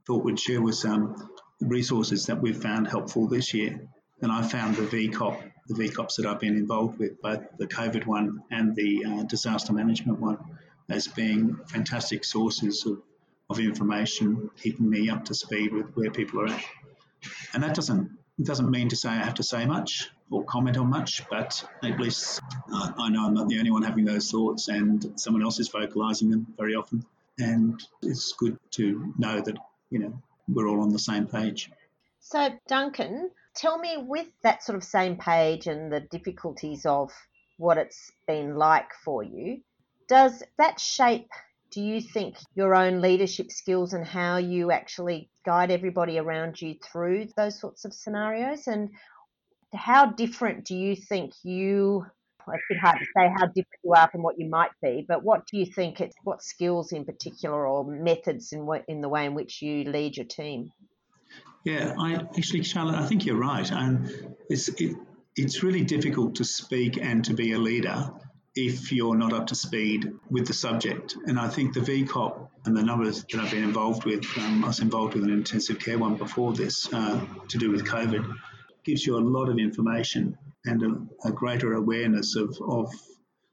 thought 0.07 0.25
we'd 0.25 0.41
share 0.41 0.63
was 0.63 0.83
um, 0.87 1.29
resources 1.61 2.25
that 2.25 2.41
we've 2.41 2.57
found 2.57 2.89
helpful 2.89 3.29
this 3.29 3.53
year. 3.53 3.87
And 4.23 4.31
I 4.31 4.43
found 4.43 4.77
the 4.77 4.83
VCOP 4.83 5.51
the 5.71 5.89
VCOPs 5.89 6.17
that 6.17 6.27
I've 6.27 6.41
been 6.41 6.57
involved 6.57 6.99
with, 6.99 7.23
both 7.23 7.43
the 7.57 7.67
COVID 7.67 8.05
one 8.05 8.43
and 8.51 8.75
the 8.75 9.05
uh, 9.05 9.23
disaster 9.23 9.73
management 9.73 10.19
one, 10.19 10.39
as 10.89 11.07
being 11.07 11.57
fantastic 11.69 12.25
sources 12.25 12.85
of, 12.87 13.01
of 13.49 13.61
information, 13.61 14.51
keeping 14.61 14.91
me 14.91 15.09
up 15.09 15.25
to 15.27 15.35
speed 15.35 15.73
with 15.73 15.87
where 15.95 16.11
people 16.11 16.41
are 16.41 16.49
at. 16.49 16.65
And 17.55 17.63
that 17.63 17.75
doesn't 17.75 18.11
doesn't 18.43 18.71
mean 18.71 18.89
to 18.89 18.97
say 18.97 19.11
I 19.11 19.17
have 19.17 19.35
to 19.35 19.43
say 19.43 19.67
much 19.67 20.09
or 20.31 20.43
comment 20.45 20.79
on 20.79 20.89
much, 20.89 21.29
but 21.29 21.63
at 21.85 22.01
least 22.01 22.41
uh, 22.73 22.93
I 22.97 23.11
know 23.11 23.27
I'm 23.27 23.35
not 23.35 23.49
the 23.49 23.59
only 23.59 23.71
one 23.71 23.83
having 23.83 24.07
those 24.07 24.31
thoughts, 24.31 24.69
and 24.69 25.13
someone 25.21 25.43
else 25.43 25.61
is 25.61 25.69
vocalising 25.69 26.31
them 26.31 26.47
very 26.59 26.75
often. 26.75 27.05
And 27.39 27.81
it's 28.03 28.33
good 28.33 28.59
to 28.73 29.15
know 29.19 29.41
that 29.41 29.57
you 29.91 30.01
know 30.01 30.21
we're 30.49 30.69
all 30.69 30.81
on 30.81 30.91
the 30.91 30.99
same 30.99 31.27
page. 31.27 31.71
So, 32.21 32.49
Duncan, 32.67 33.31
tell 33.55 33.79
me 33.79 33.97
with 33.99 34.29
that 34.43 34.63
sort 34.63 34.77
of 34.77 34.85
same 34.85 35.17
page 35.17 35.67
and 35.67 35.93
the 35.93 36.01
difficulties 36.01 36.87
of 36.87 37.11
what 37.59 37.79
it's 37.79 38.11
been 38.27 38.57
like 38.57 38.91
for 39.05 39.23
you, 39.23 39.61
does 40.09 40.43
that 40.59 40.81
shape, 40.81 41.29
do 41.71 41.81
you 41.81 42.01
think, 42.01 42.37
your 42.55 42.75
own 42.75 43.01
leadership 43.01 43.51
skills 43.51 43.93
and 43.93 44.07
how 44.07 44.39
you 44.39 44.71
actually 44.71 45.31
guide 45.45 45.71
everybody 45.71 46.19
around 46.19 46.61
you 46.61 46.75
through 46.83 47.29
those 47.37 47.61
sorts 47.61 47.85
of 47.85 47.93
scenarios? 47.93 48.67
And 48.67 48.91
how 49.75 50.07
different 50.07 50.65
do 50.65 50.75
you 50.75 50.97
think 50.97 51.33
you 51.43 52.07
it's 52.55 52.65
a 52.71 52.75
bit 52.75 52.81
hard 52.81 52.99
to 52.99 53.05
say 53.05 53.29
how 53.39 53.47
different 53.47 53.81
you 53.85 53.93
are 53.95 54.11
from 54.11 54.23
what 54.23 54.39
you 54.39 54.49
might 54.49 54.71
be, 54.83 55.05
but 55.07 55.23
what 55.23 55.47
do 55.47 55.59
you 55.59 55.67
think 55.67 56.01
it's 56.01 56.17
what 56.25 56.43
skills 56.43 56.93
in 56.93 57.05
particular 57.05 57.67
or 57.67 57.85
methods 57.85 58.53
in 58.53 58.67
what, 58.67 58.85
in 58.89 59.01
the 59.01 59.09
way 59.09 59.27
in 59.27 59.35
which 59.35 59.63
you 59.63 59.85
lead 59.85 60.17
your 60.17 60.27
team? 60.27 60.73
Yeah, 61.65 61.95
I 61.99 62.15
actually, 62.15 62.63
Charlotte, 62.63 62.97
I 62.97 63.07
think 63.07 63.27
you're 63.27 63.37
right. 63.37 63.71
And 63.71 64.37
it's 64.49 64.69
it, 64.69 64.97
it's 65.37 65.63
really 65.63 65.85
difficult 65.85 66.37
to 66.37 66.45
speak 66.45 66.99
and 67.01 67.25
to 67.25 67.35
be 67.35 67.53
a 67.53 67.59
leader 67.59 68.11
if 68.57 68.91
you're 68.91 69.17
not 69.17 69.33
up 69.33 69.47
to 69.47 69.55
speed 69.55 70.13
with 70.29 70.47
the 70.47 70.53
subject. 70.53 71.17
And 71.27 71.39
I 71.39 71.49
think 71.49 71.73
the 71.73 71.81
VCOP 71.81 72.49
and 72.65 72.77
the 72.77 72.83
numbers 72.83 73.25
that 73.25 73.41
I've 73.41 73.51
been 73.51 73.63
involved 73.63 74.05
with, 74.05 74.25
um, 74.39 74.65
I 74.65 74.69
was 74.69 74.81
involved 74.81 75.15
with 75.15 75.25
an 75.25 75.31
intensive 75.31 75.79
care 75.79 75.99
one 75.99 76.17
before 76.17 76.53
this 76.53 76.93
uh, 76.93 77.25
to 77.49 77.59
do 77.59 77.71
with 77.71 77.87
COVID, 77.87 78.35
gives 78.85 79.07
you 79.07 79.17
a 79.17 79.21
lot 79.21 79.49
of 79.49 79.59
information 79.59 80.37
and 80.65 80.83
a, 80.83 81.29
a 81.29 81.33
greater 81.33 81.75
awareness 81.75 82.37
of, 82.37 82.59
of 82.67 82.93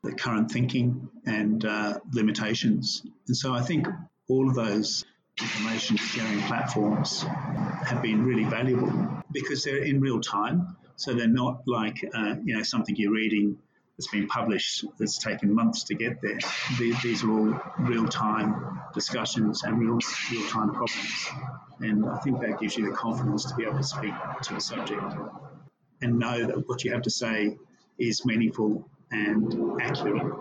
the 0.03 0.13
current 0.13 0.51
thinking 0.51 1.09
and 1.25 1.63
uh, 1.63 1.99
limitations. 2.11 3.03
And 3.27 3.37
so 3.37 3.53
I 3.53 3.61
think 3.61 3.87
all 4.27 4.49
of 4.49 4.55
those 4.55 5.05
information 5.41 5.97
sharing 5.97 6.39
platforms 6.43 7.23
have 7.85 8.01
been 8.01 8.25
really 8.25 8.43
valuable 8.43 9.23
because 9.31 9.63
they're 9.63 9.83
in 9.83 10.01
real 10.01 10.19
time. 10.19 10.75
So 10.95 11.13
they're 11.13 11.27
not 11.27 11.61
like 11.67 11.97
uh, 12.13 12.35
you 12.43 12.55
know 12.55 12.63
something 12.63 12.95
you're 12.95 13.13
reading 13.13 13.57
that's 13.97 14.07
been 14.07 14.27
published 14.27 14.85
that's 14.99 15.17
taken 15.17 15.53
months 15.53 15.83
to 15.85 15.95
get 15.95 16.21
there. 16.21 16.39
These, 16.79 17.23
are 17.23 17.31
all 17.31 17.61
real 17.79 18.07
time 18.07 18.79
discussions 18.93 19.63
and 19.63 19.79
real 19.79 19.99
real 20.31 20.49
time 20.49 20.73
problems, 20.73 21.27
and 21.79 22.05
I 22.07 22.17
think 22.19 22.41
that 22.41 22.59
gives 22.59 22.77
you 22.77 22.89
the 22.89 22.95
confidence 22.95 23.45
to 23.45 23.55
be 23.55 23.63
able 23.63 23.77
to 23.77 23.83
speak 23.83 24.13
to 24.43 24.53
the 24.53 24.61
subject 24.61 25.03
and 26.01 26.19
know 26.19 26.45
that 26.45 26.67
what 26.67 26.83
you 26.83 26.91
have 26.91 27.03
to 27.03 27.09
say 27.09 27.57
is 27.97 28.25
meaningful 28.25 28.87
and 29.11 29.81
accurate, 29.81 30.33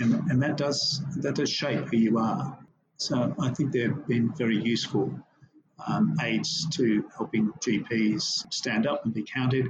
and 0.00 0.14
and 0.30 0.42
that 0.42 0.56
does 0.56 1.02
that 1.18 1.36
does 1.36 1.50
shape 1.50 1.86
who 1.86 1.96
you 1.96 2.18
are. 2.18 2.58
So 2.96 3.34
I 3.40 3.50
think 3.50 3.72
they've 3.72 4.06
been 4.06 4.32
very 4.34 4.56
useful 4.56 5.18
um, 5.86 6.16
aids 6.22 6.66
to 6.70 7.04
helping 7.16 7.52
GPs 7.60 8.52
stand 8.52 8.86
up 8.86 9.04
and 9.04 9.12
be 9.12 9.24
counted, 9.24 9.68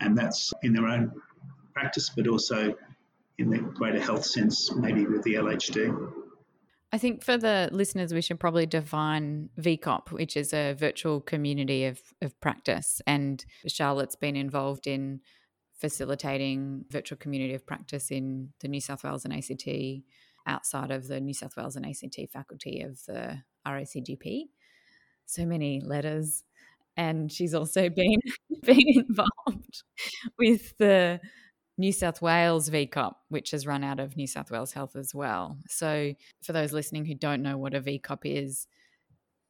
and 0.00 0.16
that's 0.16 0.52
in 0.62 0.72
their 0.72 0.86
own 0.86 1.12
practice, 1.74 2.10
but 2.10 2.26
also 2.26 2.74
in 3.38 3.50
the 3.50 3.58
greater 3.58 4.00
health 4.00 4.24
sense, 4.24 4.72
maybe 4.74 5.06
with 5.06 5.22
the 5.22 5.34
LHD. 5.34 6.12
I 6.94 6.98
think 6.98 7.24
for 7.24 7.38
the 7.38 7.70
listeners, 7.72 8.12
we 8.12 8.20
should 8.20 8.38
probably 8.38 8.66
define 8.66 9.48
VCOP, 9.58 10.12
which 10.12 10.36
is 10.36 10.52
a 10.52 10.74
virtual 10.74 11.20
community 11.22 11.86
of, 11.86 12.00
of 12.20 12.38
practice. 12.40 13.00
And 13.06 13.42
Charlotte's 13.66 14.16
been 14.16 14.36
involved 14.36 14.86
in 14.86 15.20
facilitating 15.78 16.84
virtual 16.90 17.16
community 17.16 17.54
of 17.54 17.66
practice 17.66 18.10
in 18.10 18.50
the 18.60 18.68
New 18.68 18.80
South 18.80 19.04
Wales 19.04 19.24
and 19.24 19.32
ACT 19.32 19.66
outside 20.46 20.90
of 20.90 21.08
the 21.08 21.20
New 21.20 21.34
South 21.34 21.56
Wales 21.56 21.76
and 21.76 21.86
ACT 21.86 22.32
faculty 22.32 22.82
of 22.82 23.04
the 23.06 23.42
RACGP. 23.66 24.44
So 25.26 25.46
many 25.46 25.80
letters. 25.80 26.44
And 26.96 27.32
she's 27.32 27.54
also 27.54 27.88
been 27.88 28.20
been 28.62 28.86
involved 28.86 29.82
with 30.38 30.76
the 30.78 31.20
New 31.78 31.92
South 31.92 32.20
Wales 32.20 32.68
VCOP, 32.68 33.14
which 33.28 33.52
has 33.52 33.66
run 33.66 33.82
out 33.82 33.98
of 33.98 34.16
New 34.16 34.26
South 34.26 34.50
Wales 34.50 34.72
Health 34.72 34.94
as 34.94 35.14
well. 35.14 35.58
So, 35.68 36.12
for 36.42 36.52
those 36.52 36.72
listening 36.72 37.06
who 37.06 37.14
don't 37.14 37.42
know 37.42 37.56
what 37.56 37.74
a 37.74 37.80
VCOP 37.80 38.18
is, 38.24 38.66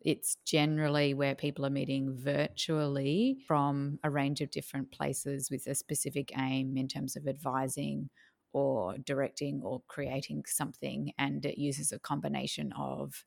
it's 0.01 0.37
generally 0.45 1.15
where 1.15 1.35
people 1.35 1.67
are 1.67 1.71
meeting 1.71 2.17
virtually 2.17 3.39
from 3.47 3.99
a 4.05 4.11
range 4.11 4.41
of 4.41 4.51
different 4.51 4.91
places 4.93 5.49
with 5.51 5.67
a 5.67 5.75
specific 5.75 6.33
aim 6.39 6.77
in 6.77 6.89
terms 6.89 7.17
of 7.17 7.27
advising 7.27 8.09
or 8.53 8.97
directing 8.99 9.61
or 9.63 9.83
creating 9.89 10.45
something. 10.47 11.13
And 11.19 11.45
it 11.45 11.59
uses 11.59 11.93
a 11.93 11.99
combination 11.99 12.73
of 12.73 13.25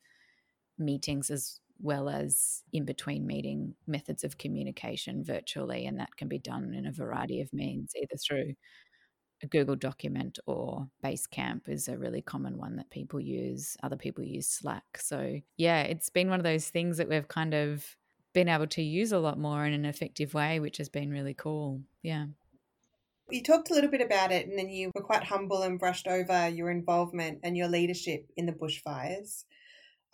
meetings 0.77 1.29
as 1.29 1.59
well 1.81 2.09
as 2.09 2.63
in 2.71 2.85
between 2.85 3.27
meeting 3.27 3.75
methods 3.87 4.23
of 4.23 4.37
communication 4.37 5.23
virtually. 5.23 5.85
And 5.85 5.99
that 5.99 6.15
can 6.15 6.27
be 6.27 6.39
done 6.39 6.73
in 6.73 6.85
a 6.85 6.91
variety 6.91 7.41
of 7.41 7.53
means, 7.53 7.93
either 7.95 8.15
through 8.17 8.55
a 9.43 9.47
Google 9.47 9.75
document 9.75 10.39
or 10.45 10.87
Basecamp 11.03 11.67
is 11.67 11.87
a 11.87 11.97
really 11.97 12.21
common 12.21 12.57
one 12.57 12.77
that 12.77 12.89
people 12.89 13.19
use. 13.19 13.75
Other 13.83 13.97
people 13.97 14.23
use 14.23 14.47
Slack. 14.47 14.97
So, 14.97 15.39
yeah, 15.57 15.81
it's 15.81 16.09
been 16.09 16.29
one 16.29 16.39
of 16.39 16.45
those 16.45 16.69
things 16.69 16.97
that 16.97 17.09
we've 17.09 17.27
kind 17.27 17.53
of 17.53 17.97
been 18.33 18.47
able 18.49 18.67
to 18.67 18.81
use 18.81 19.11
a 19.11 19.19
lot 19.19 19.39
more 19.39 19.65
in 19.65 19.73
an 19.73 19.85
effective 19.85 20.33
way, 20.33 20.59
which 20.59 20.77
has 20.77 20.89
been 20.89 21.09
really 21.09 21.33
cool. 21.33 21.81
Yeah. 22.01 22.27
You 23.29 23.41
talked 23.41 23.71
a 23.71 23.73
little 23.73 23.89
bit 23.89 24.01
about 24.01 24.31
it 24.31 24.47
and 24.47 24.57
then 24.57 24.69
you 24.69 24.91
were 24.93 25.01
quite 25.01 25.23
humble 25.23 25.63
and 25.63 25.79
brushed 25.79 26.07
over 26.07 26.47
your 26.47 26.69
involvement 26.69 27.39
and 27.41 27.57
your 27.57 27.67
leadership 27.67 28.27
in 28.37 28.45
the 28.45 28.51
bushfires. 28.51 29.45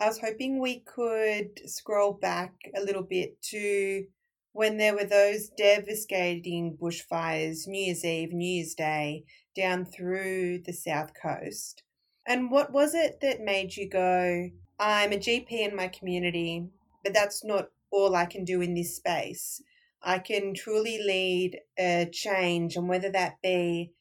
I 0.00 0.06
was 0.06 0.18
hoping 0.18 0.58
we 0.58 0.80
could 0.80 1.60
scroll 1.66 2.14
back 2.14 2.54
a 2.74 2.80
little 2.80 3.02
bit 3.02 3.40
to 3.50 4.06
when 4.52 4.76
there 4.76 4.94
were 4.94 5.04
those 5.04 5.50
devastating 5.50 6.76
bushfires, 6.76 7.66
New 7.66 7.84
Year's 7.84 8.04
Eve, 8.04 8.32
New 8.32 8.46
Year's 8.46 8.74
Day, 8.74 9.24
down 9.54 9.84
through 9.84 10.62
the 10.64 10.72
south 10.72 11.12
coast. 11.20 11.82
And 12.26 12.50
what 12.50 12.72
was 12.72 12.94
it 12.94 13.20
that 13.20 13.40
made 13.40 13.76
you 13.76 13.88
go, 13.88 14.50
I'm 14.78 15.12
a 15.12 15.16
GP 15.16 15.50
in 15.52 15.76
my 15.76 15.88
community, 15.88 16.66
but 17.04 17.14
that's 17.14 17.44
not 17.44 17.68
all 17.90 18.14
I 18.14 18.26
can 18.26 18.44
do 18.44 18.60
in 18.60 18.74
this 18.74 18.96
space? 18.96 19.62
I 20.04 20.18
can 20.18 20.54
truly 20.54 20.98
lead 21.02 21.60
a 21.78 22.08
change, 22.12 22.76
and 22.76 22.88
whether 22.88 23.10
that 23.10 23.40
be 23.42 23.92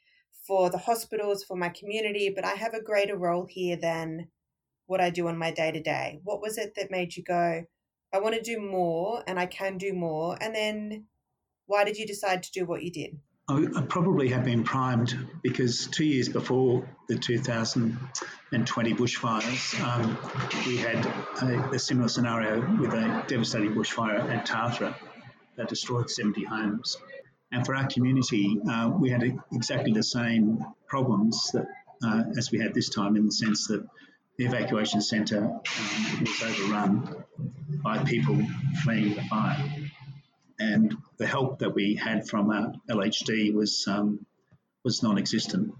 for 0.47 0.69
the 0.69 0.77
hospitals, 0.77 1.43
for 1.43 1.55
my 1.55 1.69
community, 1.69 2.31
but 2.35 2.43
I 2.45 2.53
have 2.53 2.73
a 2.73 2.81
greater 2.81 3.17
role 3.17 3.45
here 3.47 3.77
than 3.77 4.27
what 4.87 4.99
I 4.99 5.09
do 5.09 5.27
on 5.27 5.37
my 5.37 5.51
day 5.51 5.71
to 5.71 5.81
day. 5.81 6.19
What 6.23 6.41
was 6.41 6.57
it 6.57 6.73
that 6.75 6.91
made 6.91 7.15
you 7.15 7.23
go, 7.23 7.63
I 8.13 8.19
want 8.19 8.35
to 8.35 8.41
do 8.41 8.59
more 8.59 9.23
and 9.25 9.39
I 9.39 9.45
can 9.45 9.77
do 9.77 9.93
more. 9.93 10.37
And 10.41 10.53
then 10.53 11.05
why 11.67 11.85
did 11.85 11.97
you 11.97 12.05
decide 12.05 12.43
to 12.43 12.51
do 12.51 12.65
what 12.65 12.83
you 12.83 12.91
did? 12.91 13.17
I 13.47 13.81
probably 13.87 14.29
have 14.29 14.45
been 14.45 14.63
primed 14.63 15.27
because 15.41 15.87
two 15.87 16.05
years 16.05 16.29
before 16.29 16.87
the 17.07 17.17
2020 17.17 18.93
bushfires, 18.93 19.81
um, 19.81 20.17
we 20.65 20.77
had 20.77 21.05
a, 21.41 21.71
a, 21.73 21.79
similar 21.79 22.07
scenario 22.07 22.61
with 22.79 22.93
a 22.93 23.25
devastating 23.27 23.73
bushfire 23.73 24.29
at 24.29 24.47
Tathra 24.47 24.95
that 25.61 25.69
destroyed 25.69 26.09
70 26.09 26.43
homes. 26.43 26.97
And 27.51 27.65
for 27.65 27.75
our 27.75 27.87
community, 27.87 28.59
uh, 28.69 28.91
we 28.97 29.11
had 29.11 29.23
exactly 29.51 29.93
the 29.93 30.03
same 30.03 30.65
problems 30.87 31.51
that, 31.53 31.67
uh, 32.03 32.23
as 32.35 32.51
we 32.51 32.59
had 32.59 32.73
this 32.73 32.89
time, 32.89 33.15
in 33.15 33.25
the 33.25 33.31
sense 33.31 33.67
that 33.67 33.85
the 34.37 34.45
evacuation 34.45 35.01
centre 35.01 35.43
um, 35.43 36.19
was 36.19 36.43
overrun 36.43 37.23
by 37.83 38.03
people 38.03 38.39
fleeing 38.83 39.13
the 39.13 39.21
fire. 39.29 39.63
And 40.59 40.95
the 41.17 41.27
help 41.27 41.59
that 41.59 41.75
we 41.75 41.95
had 41.95 42.27
from 42.27 42.49
our 42.49 42.73
LHD 42.89 43.53
was 43.53 43.85
um, 43.87 44.25
was 44.83 45.03
non-existent. 45.03 45.73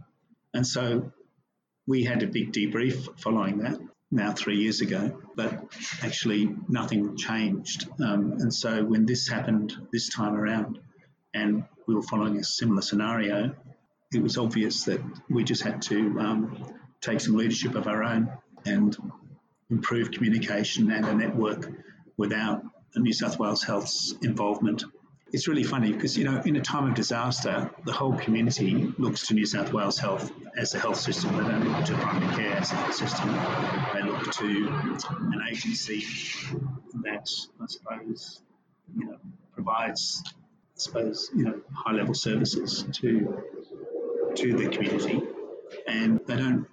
And 0.54 0.68
so 0.68 1.12
we 1.88 2.04
had 2.04 2.22
a 2.22 2.28
big 2.28 2.52
debrief 2.52 3.20
following 3.20 3.60
that 3.60 3.80
now 4.12 4.34
three 4.34 4.58
years 4.58 4.82
ago, 4.82 5.22
but 5.36 5.64
actually 6.04 6.54
nothing 6.68 7.16
changed. 7.16 7.88
Um, 8.00 8.34
and 8.34 8.54
so 8.54 8.84
when 8.84 9.06
this 9.06 9.28
happened 9.28 9.74
this 9.92 10.10
time 10.10 10.36
around, 10.36 10.80
and 11.34 11.64
we 11.88 11.96
were 11.96 12.02
following 12.04 12.38
a 12.38 12.44
similar 12.44 12.82
scenario, 12.82 13.56
it 14.14 14.22
was 14.22 14.38
obvious 14.38 14.84
that 14.84 15.02
we 15.30 15.44
just 15.44 15.64
had 15.64 15.82
to 15.84 16.20
um, 16.20 16.74
take 17.00 17.22
some 17.22 17.36
leadership 17.36 17.76
of 17.76 17.88
our 17.88 18.04
own 18.04 18.30
and 18.66 18.98
improve 19.70 20.12
communication 20.12 20.92
and 20.92 21.06
a 21.06 21.14
network 21.14 21.72
without 22.18 22.64
New 22.96 23.14
South 23.14 23.40
Wales 23.40 23.64
Health's 23.64 24.14
involvement. 24.22 24.84
It's 25.34 25.48
really 25.48 25.64
funny 25.64 25.94
because, 25.94 26.18
you 26.18 26.26
know, 26.26 26.42
in 26.44 26.58
a 26.58 26.62
time 26.62 26.90
of 26.90 26.94
disaster, 26.94 27.72
the 27.86 27.94
whole 27.94 28.18
community 28.18 28.94
looks 28.98 29.28
to 29.28 29.34
New 29.34 29.46
South 29.46 29.72
Wales 29.72 29.98
Health 29.98 30.30
as 30.58 30.76
a 30.76 30.80
health 30.80 31.00
system. 31.00 31.36
They 31.38 31.50
don't 31.50 31.64
look 31.72 31.86
to 31.86 31.94
primary 31.94 32.36
care 32.36 32.58
as 32.58 32.72
a 32.72 32.76
health 32.76 32.96
system. 32.96 33.30
They 33.94 34.02
look 34.04 34.30
to 34.30 34.68
an 35.32 35.42
agency 35.50 36.06
that, 37.04 37.30
I 37.62 37.66
suppose, 37.68 38.42
you 38.94 39.06
know, 39.06 39.18
provides, 39.54 40.22
I 40.28 40.32
suppose, 40.76 41.30
you 41.34 41.46
know, 41.46 41.62
high 41.74 41.94
level 41.94 42.14
services 42.14 42.84
to 43.00 43.42
to 44.36 44.54
the 44.58 44.68
community. 44.68 45.22
And 45.88 46.20
they 46.28 46.36
don't 46.36 46.68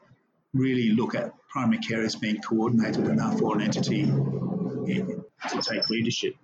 really 0.53 0.90
look 0.90 1.14
at 1.14 1.33
primary 1.49 1.79
care 1.79 2.03
as 2.03 2.16
being 2.16 2.40
coordinated 2.40 3.07
enough 3.07 3.38
for 3.38 3.55
an 3.55 3.62
entity 3.62 4.03
eh, 4.03 5.05
to 5.49 5.62
take 5.62 5.88
leadership. 5.90 6.35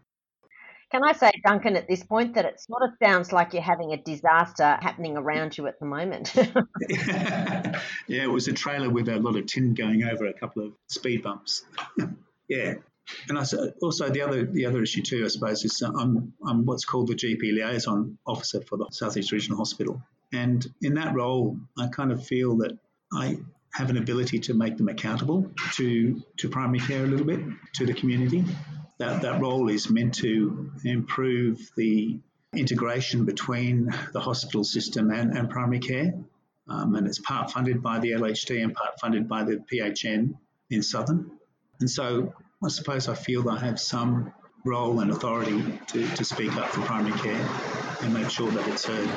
Can 0.94 1.02
I 1.02 1.12
say, 1.12 1.33
Duncan, 1.44 1.74
at 1.74 1.88
this 1.88 2.04
point, 2.04 2.35
that 2.37 2.44
it 2.44 2.61
sort 2.61 2.83
of 2.85 2.90
sounds 3.02 3.33
like 3.33 3.52
you're 3.52 3.62
having 3.62 3.92
a 3.92 3.96
disaster 3.96 4.78
happening 4.80 5.16
around 5.16 5.59
you 5.59 5.66
at 5.66 5.80
the 5.80 5.87
moment? 5.87 6.33
yeah, 6.88 7.72
it 8.09 8.30
was 8.30 8.46
a 8.46 8.52
trailer 8.52 8.88
with 8.88 9.09
a 9.09 9.16
lot 9.16 9.35
of 9.35 9.46
tin 9.46 9.74
going 9.74 10.04
over 10.04 10.26
a 10.26 10.33
couple 10.33 10.64
of 10.64 10.72
speed 10.87 11.24
bumps. 11.24 11.64
yeah, 12.48 12.74
and 13.28 13.37
I, 13.37 13.44
also 13.83 14.09
the 14.09 14.22
other 14.22 14.46
the 14.46 14.66
other 14.66 14.85
issue 14.85 15.02
too, 15.02 15.24
I 15.24 15.28
suppose, 15.28 15.64
is 15.64 15.83
I'm 15.83 16.33
I'm 16.46 16.64
what's 16.64 16.85
called 16.85 17.09
the 17.09 17.16
GP 17.16 17.42
liaison 17.42 18.16
officer 18.24 18.61
for 18.61 18.78
the 18.78 18.87
Southeast 18.92 19.33
Regional 19.33 19.59
Hospital, 19.59 20.00
and 20.33 20.64
in 20.80 20.94
that 20.94 21.12
role, 21.12 21.59
I 21.76 21.88
kind 21.88 22.12
of 22.12 22.24
feel 22.24 22.59
that 22.59 22.78
I 23.12 23.38
have 23.72 23.90
an 23.90 23.96
ability 23.96 24.38
to 24.38 24.54
make 24.54 24.76
them 24.76 24.87
accountable 24.87 25.50
to, 25.72 26.22
to 26.37 26.48
primary 26.48 26.78
care 26.78 27.02
a 27.02 27.09
little 27.09 27.26
bit, 27.26 27.40
to 27.72 27.85
the 27.85 27.92
community. 27.92 28.44
That, 28.98 29.22
that 29.22 29.40
role 29.40 29.68
is 29.68 29.90
meant 29.90 30.14
to 30.16 30.70
improve 30.85 31.59
the 31.76 32.20
integration 32.54 33.24
between 33.24 33.92
the 34.12 34.20
hospital 34.20 34.62
system 34.64 35.11
and, 35.11 35.37
and 35.37 35.50
primary 35.50 35.80
care. 35.80 36.14
Um, 36.68 36.94
and 36.94 37.07
it's 37.07 37.18
part 37.18 37.50
funded 37.50 37.83
by 37.83 37.98
the 37.98 38.12
LHD 38.12 38.62
and 38.62 38.72
part 38.72 39.00
funded 39.00 39.28
by 39.28 39.44
the 39.44 39.57
PHN 39.57 40.35
in 40.70 40.83
Southern. 40.83 41.30
And 41.80 41.90
so 41.90 42.33
I 42.62 42.68
suppose 42.68 43.09
I 43.09 43.14
feel 43.14 43.48
I 43.50 43.59
have 43.59 43.78
some 43.78 44.33
role 44.64 45.00
and 45.00 45.11
authority 45.11 45.62
to, 45.88 46.09
to 46.16 46.24
speak 46.24 46.57
up 46.57 46.68
for 46.68 46.80
primary 46.83 47.18
care 47.18 47.48
and 48.00 48.14
make 48.14 48.30
sure 48.30 48.50
that 48.50 48.66
it's 48.68 48.87
heard. 48.87 49.11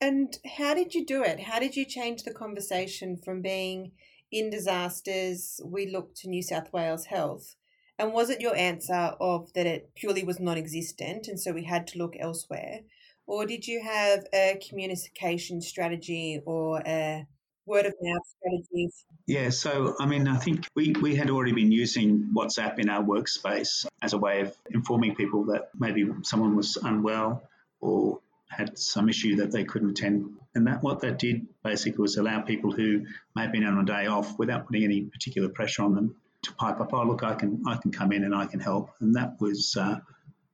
And 0.00 0.36
how 0.58 0.74
did 0.74 0.94
you 0.94 1.04
do 1.04 1.22
it? 1.22 1.40
How 1.40 1.58
did 1.58 1.76
you 1.76 1.84
change 1.84 2.22
the 2.22 2.32
conversation 2.32 3.16
from 3.16 3.42
being 3.42 3.92
in 4.32 4.50
disasters, 4.50 5.60
we 5.64 5.90
look 5.90 6.14
to 6.16 6.28
New 6.28 6.42
South 6.42 6.72
Wales 6.72 7.06
Health? 7.06 7.56
And 7.98 8.12
was 8.12 8.30
it 8.30 8.40
your 8.40 8.54
answer 8.54 9.14
of 9.20 9.52
that 9.54 9.66
it 9.66 9.94
purely 9.94 10.22
was 10.22 10.38
non 10.38 10.58
existent 10.58 11.28
and 11.28 11.40
so 11.40 11.52
we 11.52 11.64
had 11.64 11.86
to 11.88 11.98
look 11.98 12.14
elsewhere? 12.18 12.80
Or 13.26 13.46
did 13.46 13.66
you 13.66 13.82
have 13.82 14.26
a 14.32 14.60
communication 14.68 15.60
strategy 15.60 16.40
or 16.44 16.80
a 16.86 17.26
word 17.64 17.86
of 17.86 17.94
mouth 18.00 18.22
strategy? 18.38 18.90
Yeah, 19.26 19.50
so 19.50 19.94
I 19.98 20.06
mean, 20.06 20.28
I 20.28 20.36
think 20.36 20.66
we, 20.76 20.94
we 21.00 21.16
had 21.16 21.30
already 21.30 21.52
been 21.52 21.72
using 21.72 22.30
WhatsApp 22.34 22.78
in 22.78 22.88
our 22.88 23.02
workspace 23.02 23.86
as 24.02 24.12
a 24.12 24.18
way 24.18 24.42
of 24.42 24.54
informing 24.70 25.16
people 25.16 25.46
that 25.46 25.70
maybe 25.76 26.08
someone 26.22 26.54
was 26.54 26.76
unwell 26.76 27.42
or 27.80 28.20
had 28.48 28.78
some 28.78 29.08
issue 29.08 29.36
that 29.36 29.50
they 29.50 29.64
couldn't 29.64 29.90
attend. 29.90 30.36
And 30.54 30.68
that 30.68 30.82
what 30.82 31.00
that 31.00 31.18
did 31.18 31.46
basically 31.64 32.02
was 32.02 32.16
allow 32.16 32.42
people 32.42 32.70
who 32.70 33.06
may 33.34 33.42
have 33.42 33.52
been 33.52 33.64
on 33.64 33.78
a 33.78 33.84
day 33.84 34.06
off 34.06 34.38
without 34.38 34.66
putting 34.66 34.84
any 34.84 35.02
particular 35.02 35.48
pressure 35.48 35.82
on 35.82 35.94
them 35.94 36.14
to 36.46 36.54
pipe 36.54 36.80
up, 36.80 36.92
oh 36.92 37.04
look, 37.04 37.22
I 37.22 37.34
can 37.34 37.62
I 37.66 37.76
can 37.76 37.92
come 37.92 38.12
in 38.12 38.24
and 38.24 38.34
I 38.34 38.46
can 38.46 38.60
help. 38.60 38.90
And 39.00 39.14
that 39.16 39.40
was 39.40 39.76
uh, 39.76 40.00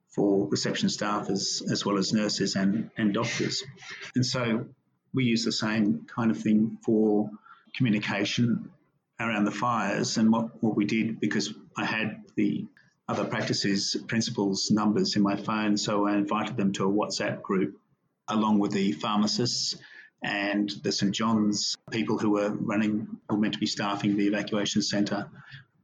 for 0.09 0.47
reception 0.47 0.89
staff 0.89 1.29
as 1.29 1.63
as 1.71 1.85
well 1.85 1.97
as 1.97 2.13
nurses 2.13 2.55
and, 2.55 2.89
and 2.97 3.13
doctors. 3.13 3.63
And 4.15 4.25
so 4.25 4.65
we 5.13 5.25
use 5.25 5.45
the 5.45 5.51
same 5.51 6.05
kind 6.13 6.31
of 6.31 6.37
thing 6.37 6.77
for 6.83 7.29
communication 7.75 8.71
around 9.19 9.45
the 9.45 9.51
fires. 9.51 10.17
And 10.17 10.31
what, 10.31 10.63
what 10.63 10.75
we 10.75 10.85
did, 10.85 11.19
because 11.19 11.53
I 11.77 11.85
had 11.85 12.23
the 12.35 12.65
other 13.07 13.25
practices 13.25 13.95
principals 14.07 14.71
numbers 14.71 15.15
in 15.15 15.21
my 15.21 15.35
phone, 15.35 15.77
so 15.77 16.07
I 16.07 16.15
invited 16.15 16.57
them 16.57 16.71
to 16.73 16.85
a 16.85 16.91
WhatsApp 16.91 17.41
group 17.41 17.77
along 18.27 18.59
with 18.59 18.71
the 18.71 18.93
pharmacists 18.93 19.75
and 20.23 20.69
the 20.83 20.91
St 20.91 21.13
John's 21.13 21.75
people 21.91 22.17
who 22.17 22.31
were 22.31 22.49
running, 22.49 23.07
or 23.29 23.37
meant 23.37 23.55
to 23.55 23.59
be 23.59 23.65
staffing 23.65 24.15
the 24.15 24.27
evacuation 24.27 24.81
centre, 24.81 25.29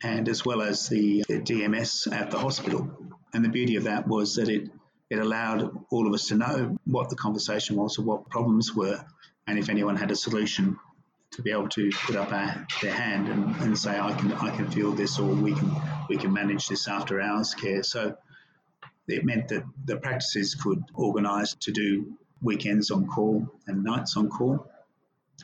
and 0.03 0.29
as 0.29 0.45
well 0.45 0.61
as 0.61 0.87
the, 0.87 1.23
the 1.27 1.39
DMS 1.39 2.11
at 2.11 2.31
the 2.31 2.39
hospital. 2.39 2.89
And 3.33 3.43
the 3.43 3.49
beauty 3.49 3.75
of 3.75 3.83
that 3.83 4.07
was 4.07 4.35
that 4.35 4.49
it 4.49 4.69
it 5.09 5.17
allowed 5.17 5.85
all 5.89 6.05
of 6.05 6.13
us 6.13 6.27
to 6.27 6.35
know 6.35 6.77
what 6.85 7.09
the 7.09 7.15
conversation 7.15 7.75
was 7.75 7.97
or 7.97 8.03
what 8.03 8.29
problems 8.29 8.75
were, 8.75 9.03
and 9.47 9.57
if 9.57 9.67
anyone 9.67 9.95
had 9.95 10.11
a 10.11 10.15
solution, 10.15 10.77
to 11.31 11.41
be 11.41 11.51
able 11.51 11.69
to 11.69 11.89
put 11.91 12.15
up 12.15 12.31
our, 12.31 12.67
their 12.81 12.93
hand 12.93 13.27
and, 13.27 13.55
and 13.57 13.77
say, 13.77 13.97
I 13.99 14.13
can 14.13 14.31
I 14.33 14.55
can 14.55 14.69
feel 14.69 14.91
this, 14.91 15.17
or 15.19 15.25
we 15.27 15.53
can 15.53 15.71
we 16.09 16.17
can 16.17 16.31
manage 16.33 16.67
this 16.67 16.87
after 16.87 17.19
hours 17.21 17.55
care. 17.55 17.81
So 17.83 18.15
it 19.07 19.25
meant 19.25 19.47
that 19.47 19.63
the 19.85 19.97
practices 19.97 20.55
could 20.55 20.83
organise 20.93 21.55
to 21.61 21.71
do 21.71 22.17
weekends 22.41 22.91
on 22.91 23.07
call 23.07 23.47
and 23.67 23.83
nights 23.83 24.15
on 24.15 24.29
call. 24.29 24.69